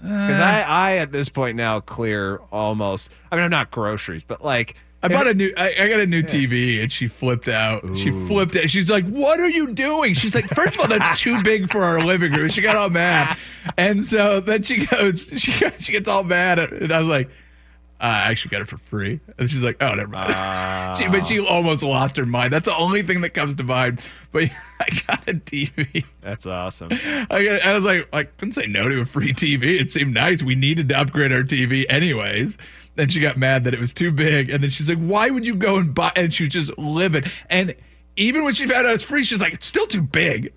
[0.04, 3.10] Uh, Because I, I at this point now clear almost.
[3.32, 5.54] I mean, I'm not groceries, but like I bought a new.
[5.56, 7.86] I, I got a new TV, and she flipped out.
[7.96, 8.70] She flipped out.
[8.70, 11.84] She's like, "What are you doing?" She's like, first of all, that's too big for
[11.84, 13.38] our living room." She got all mad,
[13.78, 17.30] and so then she goes, she she gets all mad, and I was like,
[18.02, 20.96] "I actually got it for free." And she's like, "Oh, never mind." Ah.
[20.98, 22.52] she, but she almost lost her mind.
[22.52, 24.02] That's the only thing that comes to mind.
[24.34, 24.50] But
[24.82, 26.04] I got a TV.
[26.20, 26.90] That's awesome.
[26.92, 29.80] I, got, I was like, I couldn't say no to a free TV.
[29.80, 30.44] It seemed nice.
[30.44, 32.58] We needed to upgrade our TV anyways.
[33.00, 34.50] Then she got mad that it was too big.
[34.50, 36.12] And then she's like, why would you go and buy?
[36.18, 37.32] And she was just livid.
[37.50, 37.74] And
[38.18, 40.52] even when she found out it's free, she's like, it's still too big.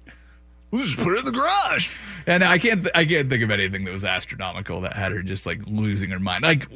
[0.72, 1.88] We'll just put it in the garage.
[2.26, 5.22] And I can't, th- I can't think of anything that was astronomical that had her
[5.22, 6.42] just like losing her mind.
[6.42, 6.66] Like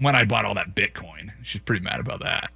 [0.00, 2.50] when I bought all that Bitcoin, she's pretty mad about that.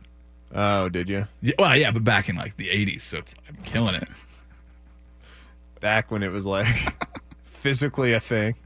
[0.52, 1.28] Oh, did you?
[1.42, 4.08] Yeah, well, yeah, but back in like the 80s, so it's I'm killing it.
[5.80, 6.66] Back when it was like
[7.44, 8.56] physically a thing.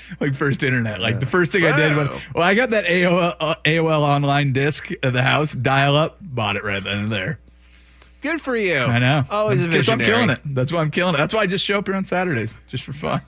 [0.20, 1.00] like first internet.
[1.00, 4.52] Like the first thing I did was, well, I got that AOL, uh, AOL online
[4.52, 7.38] disc at the house, dial up, bought it right then and there.
[8.20, 8.78] Good for you.
[8.78, 9.24] I know.
[9.30, 10.40] Always a That's why I'm killing it.
[10.44, 11.18] That's why I'm killing it.
[11.18, 13.20] That's why I just show up here on Saturdays, just for fun.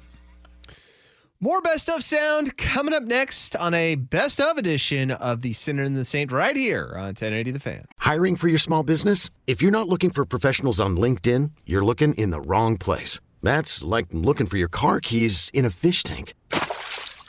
[1.41, 5.83] More best of sound coming up next on a best of edition of the Sinner
[5.83, 7.85] and the Saint right here on 1080 The Fan.
[7.99, 9.29] Hiring for your small business?
[9.47, 13.21] If you're not looking for professionals on LinkedIn, you're looking in the wrong place.
[13.43, 16.33] That's like looking for your car keys in a fish tank.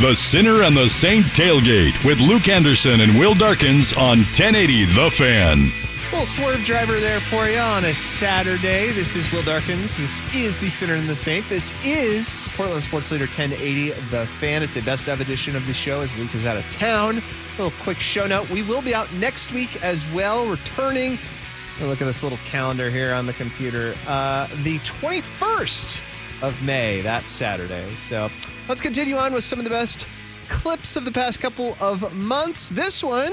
[0.00, 5.10] The Sinner and the Saint tailgate with Luke Anderson and Will Darkins on 1080 The
[5.10, 5.72] Fan.
[6.12, 8.92] Little swerve driver there for you on a Saturday.
[8.92, 9.96] This is Will Darkins.
[9.96, 11.48] This is the Sinner and the Saint.
[11.48, 14.62] This is Portland Sports Leader 1080, The Fan.
[14.62, 17.18] It's a best of edition of the show as Luke is out of town.
[17.18, 18.48] A little quick show note.
[18.50, 21.18] We will be out next week as well, returning.
[21.80, 23.96] Look at this little calendar here on the computer.
[24.06, 26.04] Uh, the 21st
[26.42, 27.94] of May, that Saturday.
[27.96, 28.30] So
[28.68, 30.06] let's continue on with some of the best
[30.48, 32.70] clips of the past couple of months.
[32.70, 33.32] This one,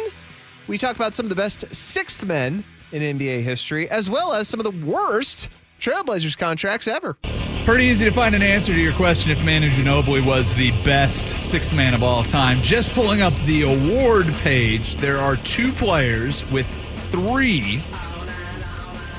[0.67, 4.47] we talk about some of the best sixth men in NBA history, as well as
[4.47, 7.17] some of the worst Trailblazers contracts ever.
[7.65, 11.29] Pretty easy to find an answer to your question if Manu Ginobili was the best
[11.39, 12.61] sixth man of all time.
[12.61, 16.67] Just pulling up the award page, there are two players with
[17.09, 17.81] three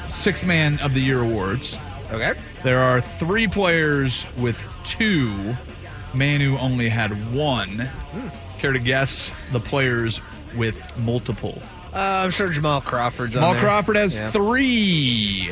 [0.09, 1.77] sixth man of the year awards.
[2.13, 2.39] Okay.
[2.63, 5.33] There are three players with two.
[6.15, 7.89] Manu only had one.
[8.59, 10.21] Care to guess the players
[10.57, 11.61] with multiple?
[11.95, 13.65] Uh, I'm sure Jamal Crawford's Jamal on there.
[13.65, 14.31] Crawford has Yeah.
[14.31, 15.51] three.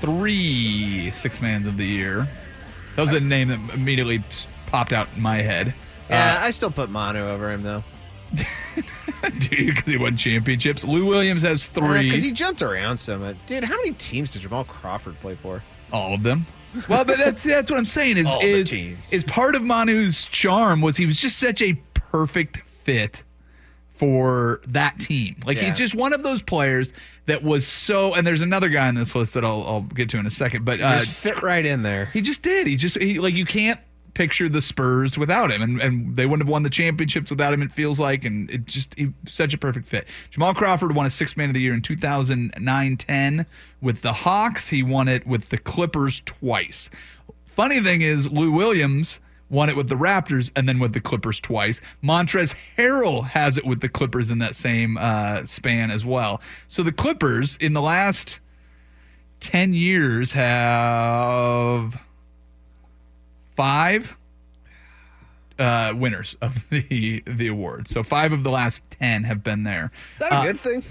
[0.00, 2.28] Three six mans of the year.
[2.96, 4.22] That was a name that immediately
[4.66, 5.72] popped out in my head.
[6.10, 7.82] Yeah, I still put Manu over him though.
[9.38, 10.84] Dude, because he won championships.
[10.84, 12.02] Lou Williams has three.
[12.02, 13.36] Because he jumped around so much.
[13.46, 15.62] Dude, how many teams did Jamal Crawford play for?
[15.94, 16.46] All of them.
[16.88, 19.12] Well, but that's that's what I'm saying is All the is teams.
[19.12, 23.22] is part of Manu's charm was he was just such a perfect fit
[23.94, 25.36] for that team.
[25.46, 25.68] Like Yeah.
[25.68, 26.92] he's just one of those players
[27.26, 28.14] that was so.
[28.14, 30.64] And there's another guy on this list that I'll, I'll get to in a second.
[30.64, 32.06] But uh, Just fit right in there.
[32.06, 32.66] he just did.
[32.66, 33.78] He just he, like you can't
[34.14, 37.62] picture the Spurs without him, and and they wouldn't have won the championships without him.
[37.62, 40.06] It feels like, and it just he, such a perfect fit.
[40.30, 43.46] Jamal Crawford won a Six Man of the Year in 2009-10
[43.80, 44.68] with the Hawks.
[44.68, 46.88] He won it with the Clippers twice.
[47.44, 51.38] Funny thing is, Lou Williams won it with the Raptors and then with the Clippers
[51.38, 51.80] twice.
[52.02, 56.40] Montrezl Harrell has it with the Clippers in that same uh, span as well.
[56.66, 58.40] So the Clippers in the last
[59.40, 62.00] 10 years have
[63.56, 64.14] five
[65.58, 67.88] uh, winners of the the award.
[67.88, 69.92] So five of the last 10 have been there.
[70.16, 70.82] Is that a Uh, good thing?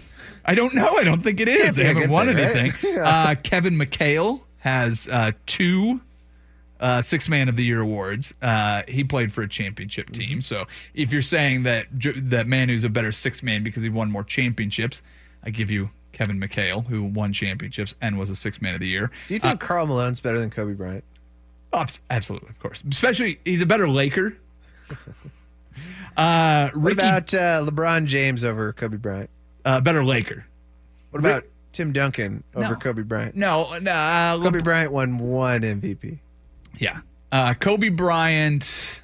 [0.46, 0.96] I don't know.
[0.98, 1.76] I don't think it is.
[1.76, 2.56] They haven't won thing, right?
[2.56, 2.74] anything.
[2.96, 3.08] Yeah.
[3.08, 6.00] Uh, Kevin McHale has uh, two
[6.80, 8.34] uh, Six Man of the Year awards.
[8.42, 10.22] Uh, he played for a championship Mm-hmm.
[10.32, 10.42] team.
[10.42, 11.88] So if you're saying that
[12.30, 15.02] that Manu's a better six man because he won more championships,
[15.44, 18.88] I give you Kevin McHale, who won championships and was a Six Man of the
[18.88, 19.12] Year.
[19.28, 21.04] Do you think Karl Malone's better than Kobe Bryant?
[21.74, 22.84] Abs- Absolutely, of course.
[22.90, 24.38] Especially, he's a better Laker.
[26.16, 29.30] Uh, What about uh, LeBron James over Kobe Bryant?
[29.66, 30.46] uh, better Laker?
[31.10, 32.76] What about Tim Duncan over No.
[32.76, 33.36] Kobe Bryant?
[33.36, 33.92] No, no.
[33.92, 36.20] Uh, Kobe Bryant won one MVP.
[36.78, 37.00] Yeah.
[37.32, 39.00] Uh, Kobe Bryant.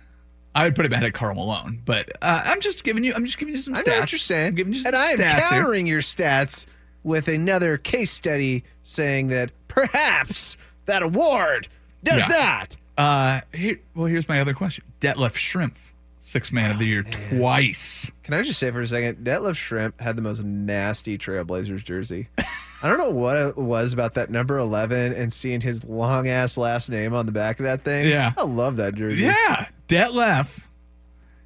[0.54, 3.14] I would put him ahead of Karl Malone, but uh, I'm just giving you.
[3.16, 3.88] I'm just giving you some I stats.
[3.88, 4.48] know what you're saying.
[4.48, 5.40] I'm giving you some and I am stats here.
[5.50, 6.66] countering your stats
[7.04, 11.68] with another case study saying that perhaps that award
[12.04, 12.66] does Yeah.
[12.68, 12.78] not.
[12.98, 15.76] Uh, here, well, here's my other question: Detlef Schrempf,
[16.22, 18.12] six man of the year twice.
[18.24, 22.28] Can I just say for a second, Detlef Schrempf had the most nasty Trailblazers jersey.
[22.82, 26.56] I don't know what it was about that number 11 and seeing his long ass
[26.58, 28.08] last name on the back of that thing.
[28.08, 28.32] Yeah.
[28.38, 29.24] I love that jersey.
[29.24, 30.48] Yeah, Detlef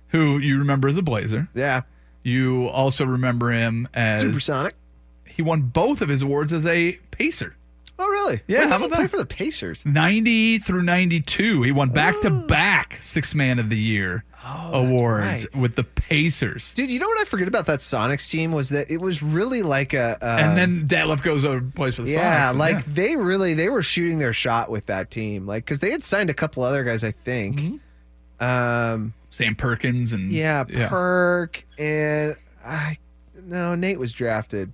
[0.10, 1.48] who you remember as a Blazer.
[1.56, 1.82] Yeah.
[2.22, 4.76] You also remember him as Supersonic.
[5.26, 7.56] He won both of his awards as a Pacer.
[8.00, 8.42] Oh, really?
[8.48, 9.86] Yeah, When how did he about play for the Pacers?
[9.86, 11.62] 90 through 92.
[11.62, 14.24] He won back to back Six Man of the Year
[14.72, 15.56] awards right.
[15.56, 16.74] with the Pacers.
[16.74, 19.62] Dude, you know what I forget about that Sonics team was that it was really
[19.62, 20.18] like a.
[20.22, 22.16] Um, and then Detlef goes over and plays for the Sonics.
[22.16, 22.58] yeah, Sonics.
[22.58, 26.04] like they really they were shooting their shot with that team, like because they had
[26.04, 27.60] signed a couple other guys, I think.
[27.60, 28.44] Mm-hmm.
[28.44, 32.36] Um, Sam Perkins and yeah, Perk and
[32.66, 32.98] I.
[33.46, 34.74] No, Nate was drafted.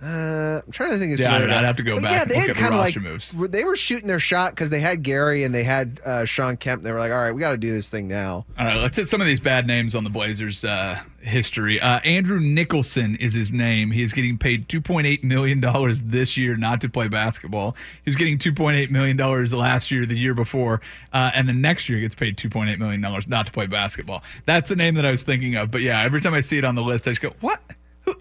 [0.00, 2.24] Uh, I'm trying to think of Yeah, other I'd have to go But back Yeah,
[2.24, 3.34] they had kind of like moves.
[3.36, 6.84] they were shooting their shot because they had Gary and they had uh, Shawn Kemp.
[6.84, 8.46] They were like, all right, we got to do this thing now.
[8.56, 11.80] All right, let's hit some of these bad names on the Blazers' uh, history.
[11.80, 13.90] Uh, Andrew Nicholson is his name.
[13.90, 15.60] He is getting paid $2.8 million
[16.08, 17.74] this year not to play basketball.
[18.04, 20.80] He's getting $2.8 million last year, the year before,
[21.12, 24.22] uh, and the next year gets paid $2.8 million not to play basketball.
[24.46, 25.72] That's the name that I was thinking of.
[25.72, 27.60] But yeah, every time I see it on the list, I just go, what?
[28.02, 28.14] Who?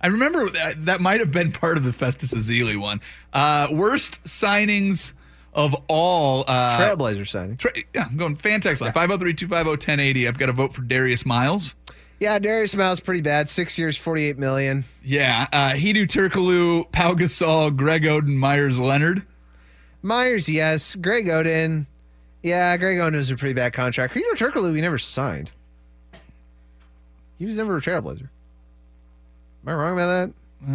[0.00, 3.00] I remember that, that might have been part of the Festus Ezeli one.
[3.32, 5.12] Uh, worst signings
[5.52, 6.44] of all.
[6.46, 7.56] Uh, Trailblazer signing.
[7.56, 10.28] Tra- yeah, I'm going fan text line 503 250 1080.
[10.28, 11.74] I've got to vote for Darius Miles.
[12.18, 13.48] Yeah, Darius Miles pretty bad.
[13.48, 14.84] Six years, forty-eight million.
[15.02, 19.24] Yeah, uh, Hedo Turkoglu, Pau Gasol, Greg Oden, Meyers Leonard.
[20.02, 20.96] Meyers, yes.
[20.96, 21.86] Greg Oden.
[22.42, 24.12] Yeah, Greg Oden was a pretty bad contract.
[24.14, 25.50] Peter Turkoglu, we never signed.
[27.38, 28.28] He was never a Trailblazer.
[29.64, 30.34] Am I wrong about that?
[30.68, 30.72] Uh,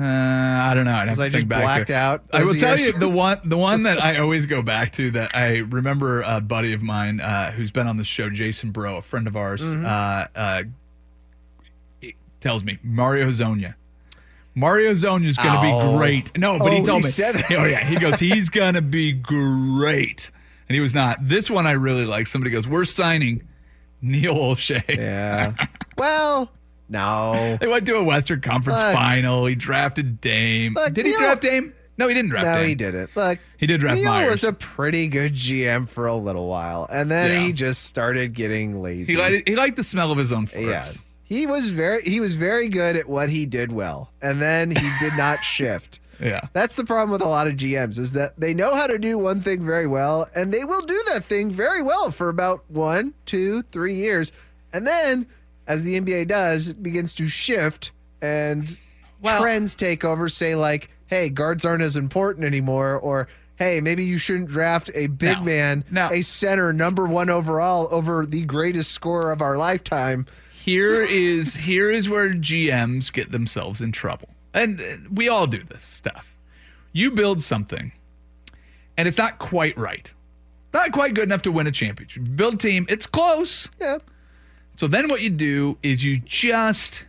[0.71, 0.93] I don't know.
[0.95, 2.93] I'd have to I think just back blacked to, out I will tell years?
[2.93, 6.41] you the one, the one that I always go back to that I remember a
[6.41, 9.61] buddy of mine uh, who's been on the show, Jason Bro, a friend of ours,
[9.61, 9.85] Mhm.
[9.85, 10.63] uh, uh,
[12.39, 13.75] tells me Mario Zonia.
[14.55, 15.91] Mario Zonia is going to Oh.
[15.93, 16.37] be great.
[16.37, 17.11] No, but he Oh, told he me.
[17.11, 17.51] said that.
[17.51, 18.19] Oh yeah, he goes.
[18.19, 20.31] He's going to be great,
[20.69, 21.27] and he was not.
[21.27, 22.27] This one I really like.
[22.27, 23.43] Somebody goes, "We're signing
[24.01, 25.53] Neil Olshey." Yeah.
[25.97, 26.51] well,
[26.89, 27.57] no.
[27.61, 28.93] They went to a Western Conference Look.
[28.93, 29.45] final.
[29.45, 30.73] He drafted Dame.
[30.75, 31.73] Look, Did he Neil- draft Dame?
[31.97, 32.67] No, he didn't draft No, Dame.
[32.67, 33.09] he didn't.
[33.15, 34.29] Look, He did draft Neil Myers.
[34.29, 37.39] was a pretty good GM for a little while, and then Yeah.
[37.47, 39.13] he just started getting lazy.
[39.13, 40.61] He liked, he liked the smell of his own farts.
[40.67, 41.05] Yes.
[41.23, 44.89] He was very he was very good at what he did well, and then he
[44.99, 45.99] did not shift.
[46.21, 46.41] Yeah.
[46.53, 49.17] That's the problem with a lot of GMs is that they know how to do
[49.17, 53.13] one thing very well, and they will do that thing very well for about one,
[53.25, 54.31] two, three years,
[54.71, 55.25] and then
[55.67, 57.91] as the NBA does, it begins to shift
[58.21, 58.77] and
[59.23, 60.29] trends take over.
[60.29, 65.07] Say like, hey, guards aren't as important anymore, or hey, maybe you shouldn't draft a
[65.07, 65.43] big No.
[65.43, 66.09] man, No.
[66.11, 70.25] a center, number one overall over the greatest scorer of our lifetime.
[70.63, 74.29] Here is here is where GMs get themselves in trouble.
[74.53, 76.35] And we all do this stuff.
[76.91, 77.91] You build something
[78.97, 80.11] and it's not quite right.
[80.73, 82.23] Not quite good enough to win a championship.
[82.35, 83.69] Build team, it's close.
[83.79, 83.97] Yeah.
[84.75, 87.05] So then what you do is you just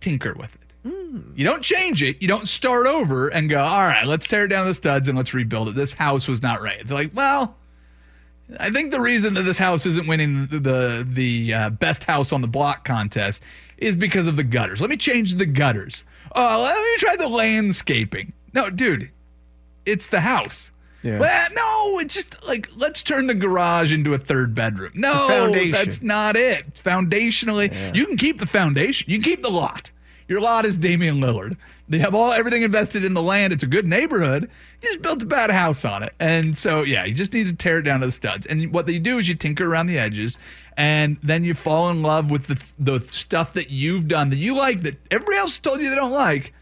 [0.00, 0.90] tinker with it.
[0.90, 1.20] Hmm.
[1.36, 2.20] You don't change it.
[2.20, 5.32] You don't start over and go, all right, let's tear down the studs and let's
[5.32, 5.74] rebuild it.
[5.74, 6.80] This house was not right.
[6.80, 7.56] It's like, well,
[8.58, 12.32] I think the reason that this house isn't winning the the, the uh, best house
[12.32, 13.42] on the block contest
[13.78, 14.80] is because of the gutters.
[14.80, 16.04] Let me change the gutters.
[16.34, 18.32] Oh, let me try the landscaping.
[18.52, 19.10] No, dude,
[19.86, 20.70] it's the house.
[21.02, 21.18] Yeah.
[21.18, 24.92] Well, no, it's just like let's turn the garage into a third bedroom.
[24.94, 26.74] No, that's not it.
[26.74, 29.10] Foundationally, you can keep the foundation.
[29.10, 29.90] You can keep the lot.
[30.28, 31.56] Your lot is Damian Lillard.
[31.88, 33.52] They have all everything invested in the land.
[33.52, 34.48] It's a good neighborhood.
[34.80, 37.52] You just built a bad house on it, and so yeah, you just need to
[37.52, 38.46] tear it down to the studs.
[38.46, 40.38] And what they do is you tinker around the edges,
[40.76, 44.54] and then you fall in love with the the stuff that you've done that you
[44.54, 46.54] like that everybody else told you they don't like.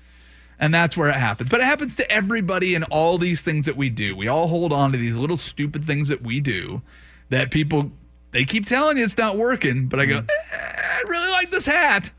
[0.61, 1.49] And that's where it happens.
[1.49, 4.15] But it happens to everybody in all these things that we do.
[4.15, 6.83] We all hold on to these little stupid things that we do
[7.31, 7.91] that people
[8.33, 11.67] they keep telling you it's not working, but I go, "Eh, I really like this
[11.67, 12.13] hat.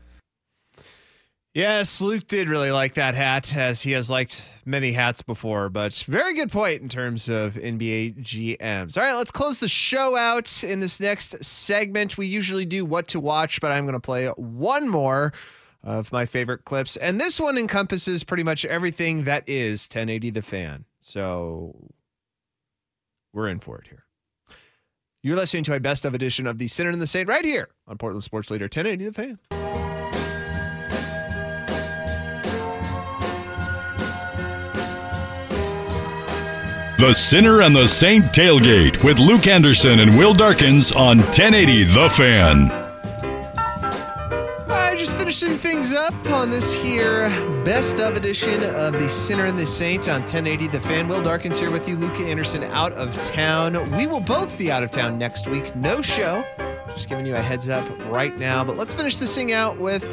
[1.54, 5.68] Yes, Luke did really like that hat, as he has liked many hats before.
[5.68, 8.96] But very good point in terms of NBA GMs.
[8.96, 12.16] All right, let's close the show out in this next segment.
[12.16, 15.34] We usually do what to watch, but I'm going to play one more
[15.82, 16.96] of my favorite clips.
[16.96, 20.84] And this one encompasses pretty much everything that is 1080 The Fan.
[21.00, 21.90] So
[23.32, 24.04] we're in for it here.
[25.22, 27.68] You're listening to a best of edition of the Sinner and the Saint right here
[27.86, 29.38] on Portland Sports Leader 1080 The Fan.
[36.98, 42.08] The Sinner and the Saint Tailgate with Luke Anderson and Will Darkins on 1080 The
[42.10, 42.81] Fan.
[44.92, 47.30] I just finishing things up on this here
[47.64, 51.08] best of edition of the Sinner and the Saint on 1080 The Fan.
[51.08, 53.90] Will Darkins here with you, Luca Anderson out of town.
[53.96, 55.74] We will both be out of town next week.
[55.76, 56.44] No show.
[56.88, 58.62] Just giving you a heads up right now.
[58.64, 60.06] But let's finish this thing out with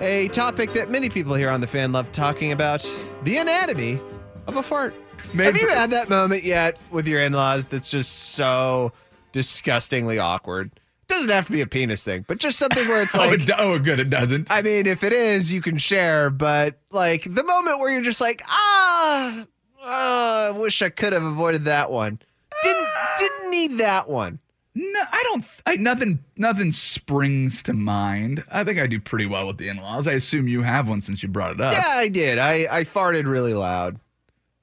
[0.00, 2.90] a topic that many people here on the fan love talking about
[3.24, 4.00] the anatomy
[4.46, 4.94] of a fart.
[5.34, 8.92] Have you had that moment yet with your in laws that's just so
[9.32, 10.79] disgustingly awkward?
[11.10, 13.50] Doesn't have to be a penis thing, but just something where it's oh, like, it
[13.58, 14.50] oh, good, it doesn't.
[14.50, 18.20] I mean, if it is, you can share, but like the moment where you're just
[18.20, 19.44] like, ah,
[19.84, 22.20] I wish I could have avoided that one.
[22.62, 22.88] Didn't
[23.18, 24.38] didn't need that one.
[24.74, 25.44] No, I don't.
[25.66, 26.20] I, nothing.
[26.36, 28.44] Nothing springs to mind.
[28.50, 30.06] I think I do pretty well with the in-laws.
[30.06, 31.72] I assume you have one since you brought it up.
[31.72, 32.38] Yeah, I did.
[32.38, 33.98] I I farted really loud,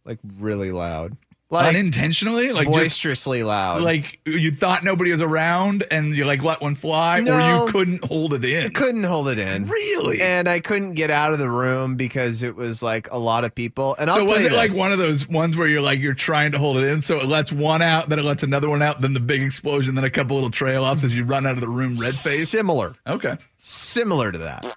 [0.06, 1.18] like really loud,
[1.50, 3.82] like Unintentionally, like just, boisterously loud.
[3.82, 7.34] like you thought nobody was around, and you like let one fly, No.
[7.38, 8.66] or you couldn't hold it in.
[8.66, 9.66] I couldn't hold it in.
[9.66, 10.22] Really?
[10.22, 13.56] And I couldn't get out of the room because it was like a lot of
[13.56, 13.95] people.
[13.98, 16.52] And I'll so was it like one of those ones where you're like you're trying
[16.52, 19.00] to hold it in, so it lets one out, then it lets another one out,
[19.00, 21.62] then the big explosion, then a couple little trail offs as you run out of
[21.62, 22.50] the room, red face.
[22.50, 22.93] Similar.
[23.08, 23.38] Okay.
[23.58, 24.76] similar to that.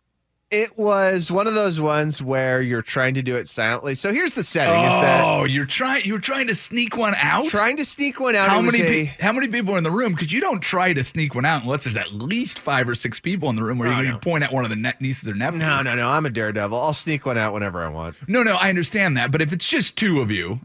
[0.51, 3.94] It was one of those ones where you're trying to do it silently.
[3.94, 6.05] So here's the setting: is that Oh, you're trying.
[6.05, 7.44] You're trying to sneak one out.
[7.46, 8.48] trying to sneak one out.
[8.48, 8.80] how many?
[8.80, 10.12] a- pe- how many people are in the room?
[10.12, 13.20] Because you don't try to sneak one out unless there's at least five or six
[13.20, 14.18] people in the room where Oh, you, no.
[14.18, 15.61] point at one of the ne- nieces or nephews.
[15.62, 16.09] no, no, no.
[16.09, 16.76] I'm a daredevil.
[16.76, 18.16] I'll sneak one out whenever I want.
[18.26, 18.57] no, no.
[18.57, 20.59] I understand that, but if it's just two of you.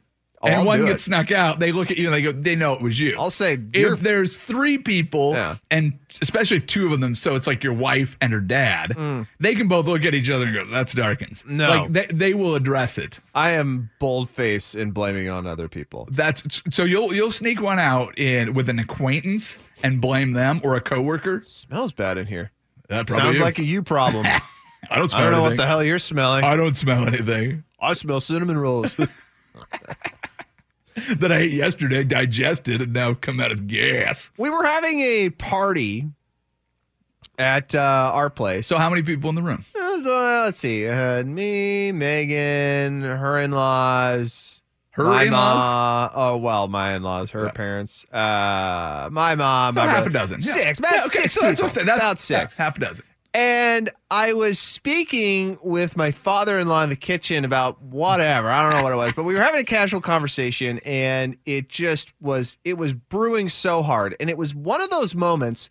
[0.45, 1.05] Oh, and I'll one gets it.
[1.05, 1.59] snuck out.
[1.59, 2.31] They look at you and they go.
[2.31, 3.15] They know it was you.
[3.19, 5.55] I'll say if there's three people, Yeah.
[5.71, 8.95] and especially if two of them, so it's like your wife and her dad,
[9.39, 11.49] they can both look at each other and go, "That's Darkins." Mm.
[11.51, 11.67] No.
[11.69, 13.19] like they, they will address it.
[13.33, 16.07] I am bold face in blaming on other people.
[16.11, 20.75] That's so you'll you'll sneak one out in with an acquaintance and blame them or
[20.75, 21.41] a coworker.
[21.41, 22.51] Smells bad in here.
[22.89, 23.41] That probably Sounds is.
[23.41, 24.25] like a you problem.
[24.91, 26.43] I don't smell I don't know what the hell you're smelling.
[26.43, 28.95] I don't smell anything I smell cinnamon rolls.
[31.17, 34.31] that I ate yesterday, digested, and now come out as gas.
[34.37, 36.05] we were having a party
[37.37, 38.67] at uh, our place.
[38.67, 39.65] So how many people in the room?
[39.75, 40.81] Uh, let's see.
[40.81, 45.57] Had me, Megan, her in-laws, Her my in-laws?
[45.57, 46.09] mom.
[46.15, 47.51] Oh well, my in-laws, her Yeah.
[47.51, 50.37] parents, uh, my mom, So my half a brother.
[50.37, 50.39] dozen.
[50.41, 50.53] Yeah.
[50.53, 51.63] Six, about Yeah, okay, six so that's people.
[51.65, 51.87] what I'm saying.
[51.87, 52.57] That's about six.
[52.57, 53.05] half a dozen.
[53.36, 58.49] And I was speaking with my father-in-law in the kitchen about whatever.
[58.49, 61.67] I don't know what it was, but we were having a casual conversation and it
[61.67, 64.15] just was it was brewing so hard.
[64.21, 65.69] And it was one of those moments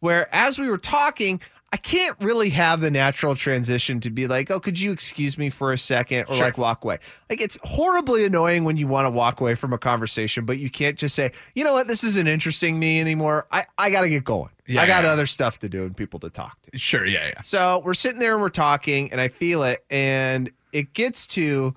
[0.00, 1.40] where as we were talking,
[1.74, 5.50] I can't really have the natural transition to be like, "Oh, could you excuse me
[5.50, 6.44] for a second or Sure.
[6.44, 9.78] like walk away." Like it's horribly annoying when you want to walk away from a
[9.78, 11.88] conversation, but you can't just say, "You know what?
[11.88, 13.48] This isn't interesting me anymore.
[13.50, 14.50] I I got to get going.
[14.68, 15.10] Yeah, I got yeah.
[15.10, 17.40] other stuff to do and people to talk to." Sure, yeah, yeah.
[17.42, 21.74] So we're sitting there and we're talking, and I feel it, and it gets to,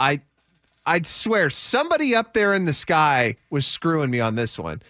[0.00, 0.22] I,
[0.86, 4.80] I'd swear somebody up there in the sky was screwing me on this one.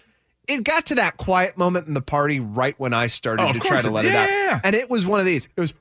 [0.49, 3.59] It got to that quiet moment in the party right when I started Oh, to
[3.59, 4.61] try to it- let it out, yeah, yeah.
[4.62, 5.49] and it was one of these.
[5.57, 5.72] It was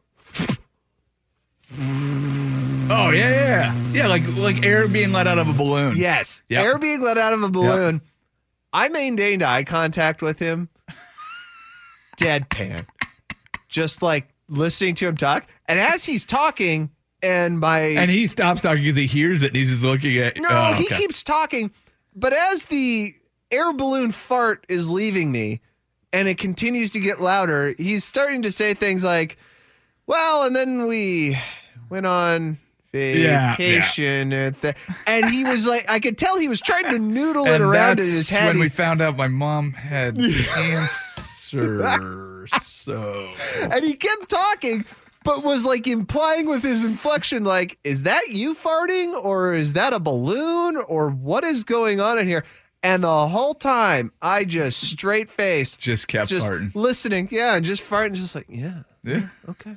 [1.77, 3.91] Oh yeah, yeah, yeah.
[3.93, 5.97] Yeah, like like air being let out of a balloon.
[5.97, 6.63] yes, Yep.
[6.63, 8.01] air being let out of a balloon.
[8.71, 10.69] I maintained eye contact with him,
[12.17, 12.85] deadpan,
[13.69, 16.91] just like listening to him talk, and as he's talking,
[17.23, 20.35] and my And he stops talking because he hears it and he's just looking at
[20.37, 20.97] No, oh, he okay.
[20.97, 21.71] keeps talking,
[22.15, 23.13] but as the
[23.51, 25.61] air balloon fart is leaving me
[26.11, 29.37] and it continues to get louder, he's starting to say things like,
[30.07, 31.37] well, and then we
[31.89, 32.57] went on
[32.93, 33.55] yeah.
[33.55, 34.75] vacation and, th-
[35.05, 38.05] and he was like I could tell he was trying to noodle it around in
[38.05, 38.47] his head.
[38.47, 40.87] when we found out my mom had cancer.
[42.63, 43.31] so
[43.61, 44.85] and he kept talking
[45.23, 49.91] but was like implying with his inflection like is that you farting or is that
[49.93, 52.45] a balloon or what is going on in here
[52.85, 56.73] and the whole time i just straight faced just kept just farting.
[56.75, 59.27] listening yeah and just farting just like yeah Yeah.
[59.49, 59.75] okay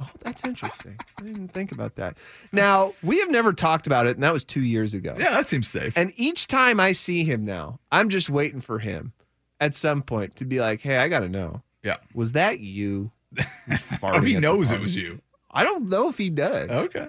[0.00, 2.16] oh that's interesting i didn't think about that
[2.52, 5.48] now we have never talked about it and that was two years ago Yeah, that
[5.48, 5.94] seems safe.
[5.96, 9.12] and each time i see him now i'm just waiting for him
[9.60, 11.96] at some point to be like hey i gotta know yeah.
[12.14, 13.10] was that you
[14.02, 15.20] Oh, he knows it was you.
[15.52, 16.68] I don't know if he does.
[16.68, 17.08] Okay.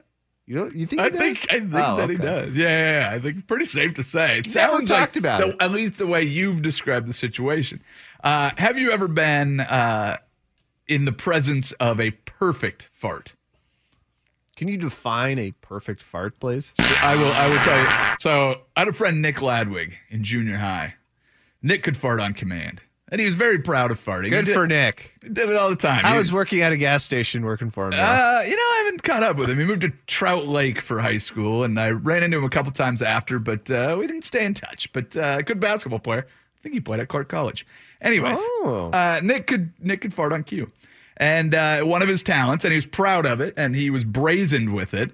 [0.51, 1.01] You know, you think?
[1.01, 1.17] I does?
[1.19, 2.57] think I think Oh, that he does.
[2.57, 3.15] Yeah, yeah, yeah.
[3.15, 4.39] I think pretty safe to say.
[4.39, 5.55] It sounds talked like about the- it.
[5.61, 7.81] at least the way you've described the situation.
[8.21, 10.17] Uh, have you ever been uh,
[10.89, 13.31] in the presence of a perfect fart?
[14.57, 16.73] Can you define a perfect fart, please?
[16.79, 17.31] I will.
[17.31, 18.15] I will tell you.
[18.19, 20.95] So I had a friend Nick Ladwig in junior high.
[21.61, 22.81] Nick could fart on command,
[23.11, 24.29] and he was very proud of farting.
[24.29, 25.13] Good he for Nick.
[25.21, 26.05] he did it all the time.
[26.05, 27.93] I He- was working at a gas station working for him.
[27.93, 29.59] Uh, you know, I haven't caught up with him.
[29.59, 32.71] He moved to Trout Lake for high school, and I ran into him a couple
[32.71, 34.91] times after, but uh, we didn't stay in touch.
[34.93, 36.25] But uh, good basketball player.
[36.27, 37.65] I think he played at Clark College.
[38.01, 38.89] Anyways, Oh.
[38.93, 40.71] uh, Nick could Nick could fart on cue,
[41.17, 44.03] and uh, one of his talents, and he was proud of it, and he was
[44.03, 45.11] brazened with it.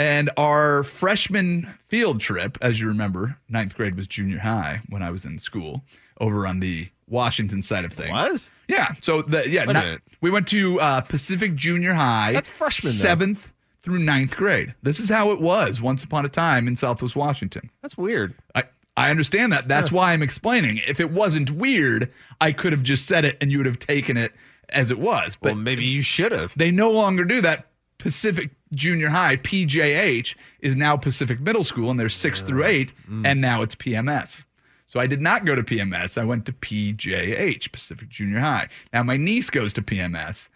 [0.00, 5.10] And our freshman field trip, as you remember, ninth grade was junior high when I
[5.10, 5.82] was in school
[6.22, 8.10] over on the Washington side of things.
[8.10, 8.50] Was?
[8.66, 8.92] Yeah.
[9.02, 12.32] So the yeah, not- we went to uh, Pacific Junior High.
[12.32, 12.98] That's freshman, though.
[12.98, 14.74] Seventh through ninth grade.
[14.82, 17.70] This is how it was once upon a time in Southwest Washington.
[17.82, 18.34] That's weird.
[18.54, 18.64] I,
[18.96, 19.68] I understand that.
[19.68, 20.80] That's why I'm explaining.
[20.86, 24.16] If it wasn't weird, I could have just said it and you would have taken
[24.16, 24.32] it
[24.70, 25.36] as it was.
[25.36, 26.52] But well, maybe you should have.
[26.56, 27.66] they no longer do that.
[28.00, 33.26] Pacific Junior High, PJH, is now Pacific Middle School, and there's six through eight, mm.
[33.26, 34.44] and now it's PMS.
[34.86, 36.18] So I did not go to PMS.
[36.18, 38.68] I went to PJH, Pacific Junior High.
[38.92, 40.48] Now my niece goes to PMS,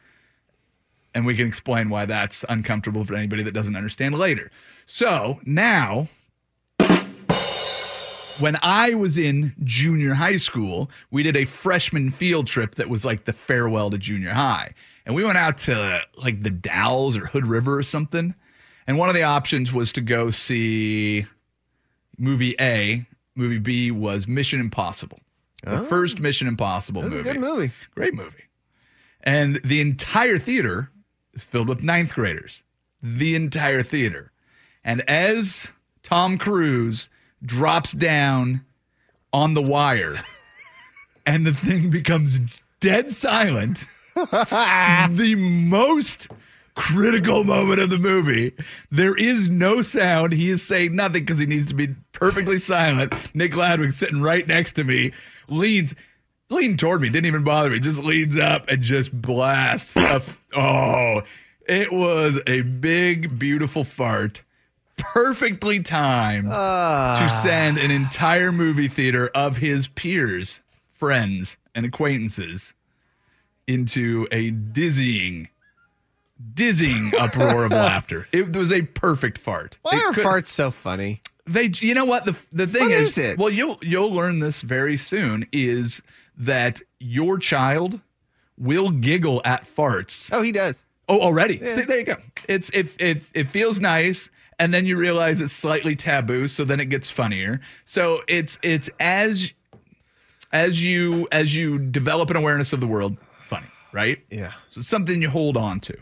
[1.14, 4.50] and we can explain why that's uncomfortable for anybody that doesn't understand later.
[4.86, 6.08] So now,
[8.40, 13.04] when I was in junior high school, we did a freshman field trip that was
[13.04, 14.74] like the farewell to junior high.
[15.06, 18.34] And we went out to like the Dalles or Hood River or something.
[18.86, 21.26] And one of the options was to go see
[22.18, 23.06] movie A.
[23.34, 25.20] Movie B was Mission Impossible.
[25.64, 25.84] The oh.
[25.84, 27.32] first Mission Impossible That's a movie.
[27.32, 27.72] good movie.
[27.94, 28.44] Great movie.
[29.22, 30.90] And the entire theater
[31.32, 32.62] is filled with ninth graders.
[33.02, 34.30] The entire theater.
[34.84, 35.70] And as
[36.02, 37.08] Tom Cruise
[37.42, 38.64] drops down
[39.32, 40.16] on the wire
[41.26, 42.38] and the thing becomes
[42.80, 43.84] dead silent,
[44.14, 46.28] the most
[46.74, 48.52] critical moment of the movie.
[48.90, 50.32] There is no sound.
[50.32, 53.14] He is saying nothing because he needs to be perfectly silent.
[53.34, 55.12] Nick Gladwick sitting right next to me
[55.48, 55.94] leans
[56.50, 59.96] leaned toward me, didn't even bother me, just leans up and just blasts.
[59.96, 61.22] A f- oh,
[61.66, 64.42] it was a big, beautiful fart,
[64.96, 67.40] perfectly timed to ah.
[67.42, 70.60] send an entire movie theater of his peers,
[70.92, 72.74] friends, and acquaintances
[73.66, 75.48] into a dizzying,
[76.54, 78.28] dizzying uproar of laughter.
[78.32, 79.78] It was a perfect fart.
[79.82, 81.20] Why It are could- farts so funny?
[81.46, 83.36] they you know what the the thing What is, is it?
[83.38, 86.00] well you'll you'll learn this very soon is
[86.38, 88.00] that your child
[88.56, 90.82] will giggle at farts Oh, he does.
[91.06, 91.74] oh already Yeah.
[91.74, 92.16] See, there you go
[92.48, 96.80] it's it, it it feels nice and then you realize it's slightly taboo so then
[96.80, 99.52] it gets funnier so it's it's as
[100.50, 103.18] as you as you develop an awareness of the world
[103.94, 104.52] right Yeah.
[104.68, 105.96] so it's something you hold on to.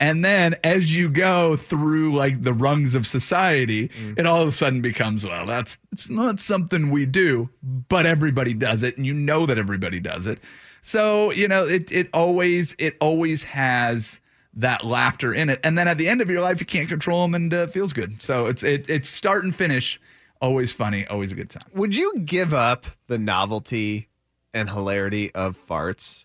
[0.00, 4.52] And then as you go through like the rungs of society, it all of a
[4.52, 7.50] sudden becomes, well, that's it's not something we do,
[7.88, 10.38] but everybody does it, and you know that everybody does it.
[10.82, 14.20] So, you know, it it always it always has
[14.54, 15.58] that laughter in it.
[15.64, 17.92] And then at the end of your life, you can't control them and uh, feels
[17.92, 18.22] good.
[18.22, 20.00] So it's it, it's start and finish,
[20.40, 21.64] always funny, always a good time.
[21.74, 24.08] Would you give up the novelty
[24.54, 26.24] and hilarity of farts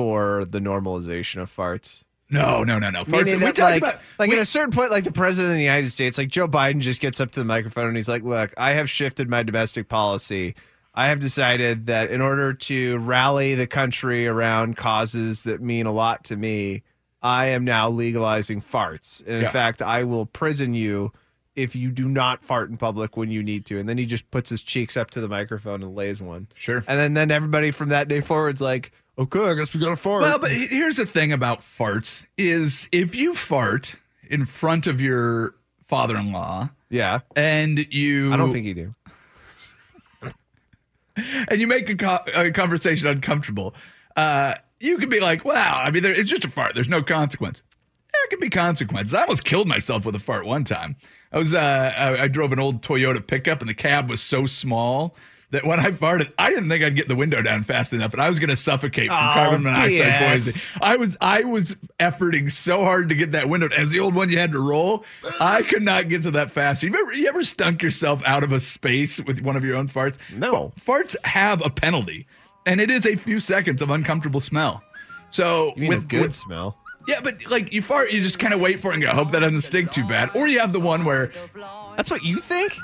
[0.00, 2.02] for the normalization of farts?
[2.30, 3.04] No, no, no, no.
[3.04, 5.12] Farts- Meaning we that, talked like, about- like we- at a certain point, like the
[5.12, 7.96] president of the United States, like Joe Biden just gets up to the microphone and
[7.96, 10.54] he's like, Look, I have shifted my domestic policy.
[10.94, 15.92] I have decided that in order to rally the country around causes that mean a
[15.92, 16.82] lot to me,
[17.22, 19.20] I am now legalizing farts.
[19.26, 19.50] And in Yeah.
[19.50, 21.12] fact, I will prison you
[21.56, 23.78] if you do not fart in public when you need to.
[23.78, 26.46] And then he just puts his cheeks up to the microphone and lays one.
[26.54, 26.82] Sure.
[26.86, 29.96] And then, then everybody from that day forward's like, Okay, I guess we got to
[29.96, 30.22] fart.
[30.22, 33.96] Well, but here's the thing about farts is if you fart
[34.28, 35.54] in front of your
[35.88, 37.20] father-in-law yeah.
[37.36, 38.94] and you I don't think you do.
[41.48, 43.74] and you make a, co- a conversation uncomfortable,
[44.16, 46.74] uh, you could be like, "Wow, I mean, there, it's just a fart.
[46.74, 47.60] There's no consequence."
[48.12, 49.14] There could be consequences.
[49.14, 50.96] I almost killed myself with a fart one time.
[51.32, 54.46] I was uh, I, I drove an old Toyota pickup, and the cab was so
[54.46, 55.14] small
[55.52, 58.22] that when I farted, I didn't think I'd get the window down fast enough, and
[58.22, 60.28] I was going to suffocate from Oh, carbon monoxide BS.
[60.30, 60.62] poisoning.
[60.80, 63.68] I was I was efforting so hard to get that window.
[63.76, 65.04] As the old one you had to roll,
[65.40, 66.82] I could not get to that fast.
[66.82, 69.88] You ever you ever stunk yourself out of a space with one of your own
[69.88, 70.16] farts?
[70.34, 70.72] No.
[70.80, 72.26] farts have a penalty,
[72.66, 74.82] and it is a few seconds of uncomfortable smell.
[75.30, 76.76] So with good with- smell?
[77.08, 79.32] yeah, but like you fart, you just kind of wait for it and go, hope
[79.32, 80.30] that doesn't stink too bad.
[80.36, 81.32] Or you have the one where
[81.96, 82.76] That's what you think?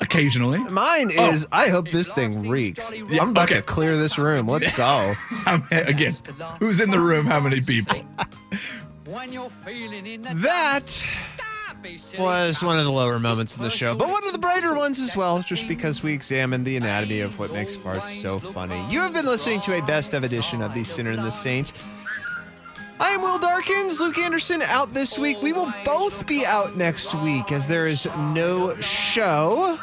[0.00, 1.30] Occasionally, Mine Oh.
[1.30, 2.90] is I hope this thing reeks.
[2.92, 3.56] I'm about okay.
[3.60, 4.48] to clear this room.
[4.48, 5.14] Let's go.
[5.70, 6.14] again,
[6.58, 7.26] who's in the room?
[7.26, 8.02] How many people?
[9.04, 11.06] That
[12.18, 15.00] was one of the lower moments in the show, but one of the brighter ones
[15.00, 18.84] as well, just because we examined the anatomy of what makes farts so funny.
[18.90, 21.72] You have been listening to a best of edition of The Sinner and the Saints.
[23.00, 25.40] I am Will Darkins, Luke Anderson out this week.
[25.40, 29.78] We will both be out next week as there is no show.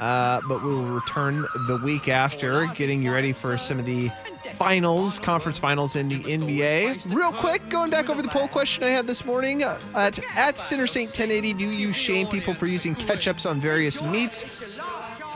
[0.00, 4.10] Uh, but we'll return the week after, getting you ready for some of the
[4.56, 7.14] finals, conference finals in the NBA.
[7.14, 10.58] Real quick, going back over the poll question I had this morning uh, at at
[10.58, 11.52] Sinner Saint 1080.
[11.54, 14.44] Do you shame people for using ketchups on various meats?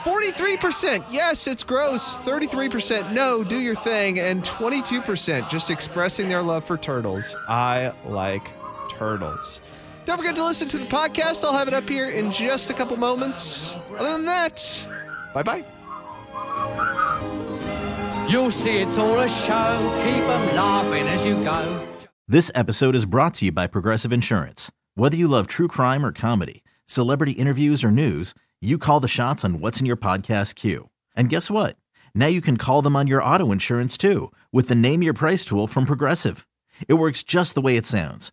[0.04, 2.18] 43% yes, it's gross.
[2.20, 4.20] 33% no, do your thing.
[4.20, 7.34] And 22% just expressing their love for turtles.
[7.48, 8.52] I like
[8.90, 9.60] turtles.
[10.06, 11.44] Don't forget to listen to the podcast.
[11.44, 13.76] I'll have it up here in just a couple moments.
[13.96, 14.86] Other than that,
[15.32, 15.64] bye bye.
[18.28, 20.02] You'll see it's all a show.
[20.04, 21.86] Keep them laughing as you go.
[22.28, 24.70] This episode is brought to you by Progressive Insurance.
[24.94, 29.44] Whether you love true crime or comedy, celebrity interviews or news, you call the shots
[29.44, 30.88] on what's in your podcast queue.
[31.16, 31.76] And guess what?
[32.14, 35.44] Now you can call them on your auto insurance too with the Name Your Price
[35.44, 36.46] tool from Progressive.
[36.88, 38.32] It works just the way it sounds.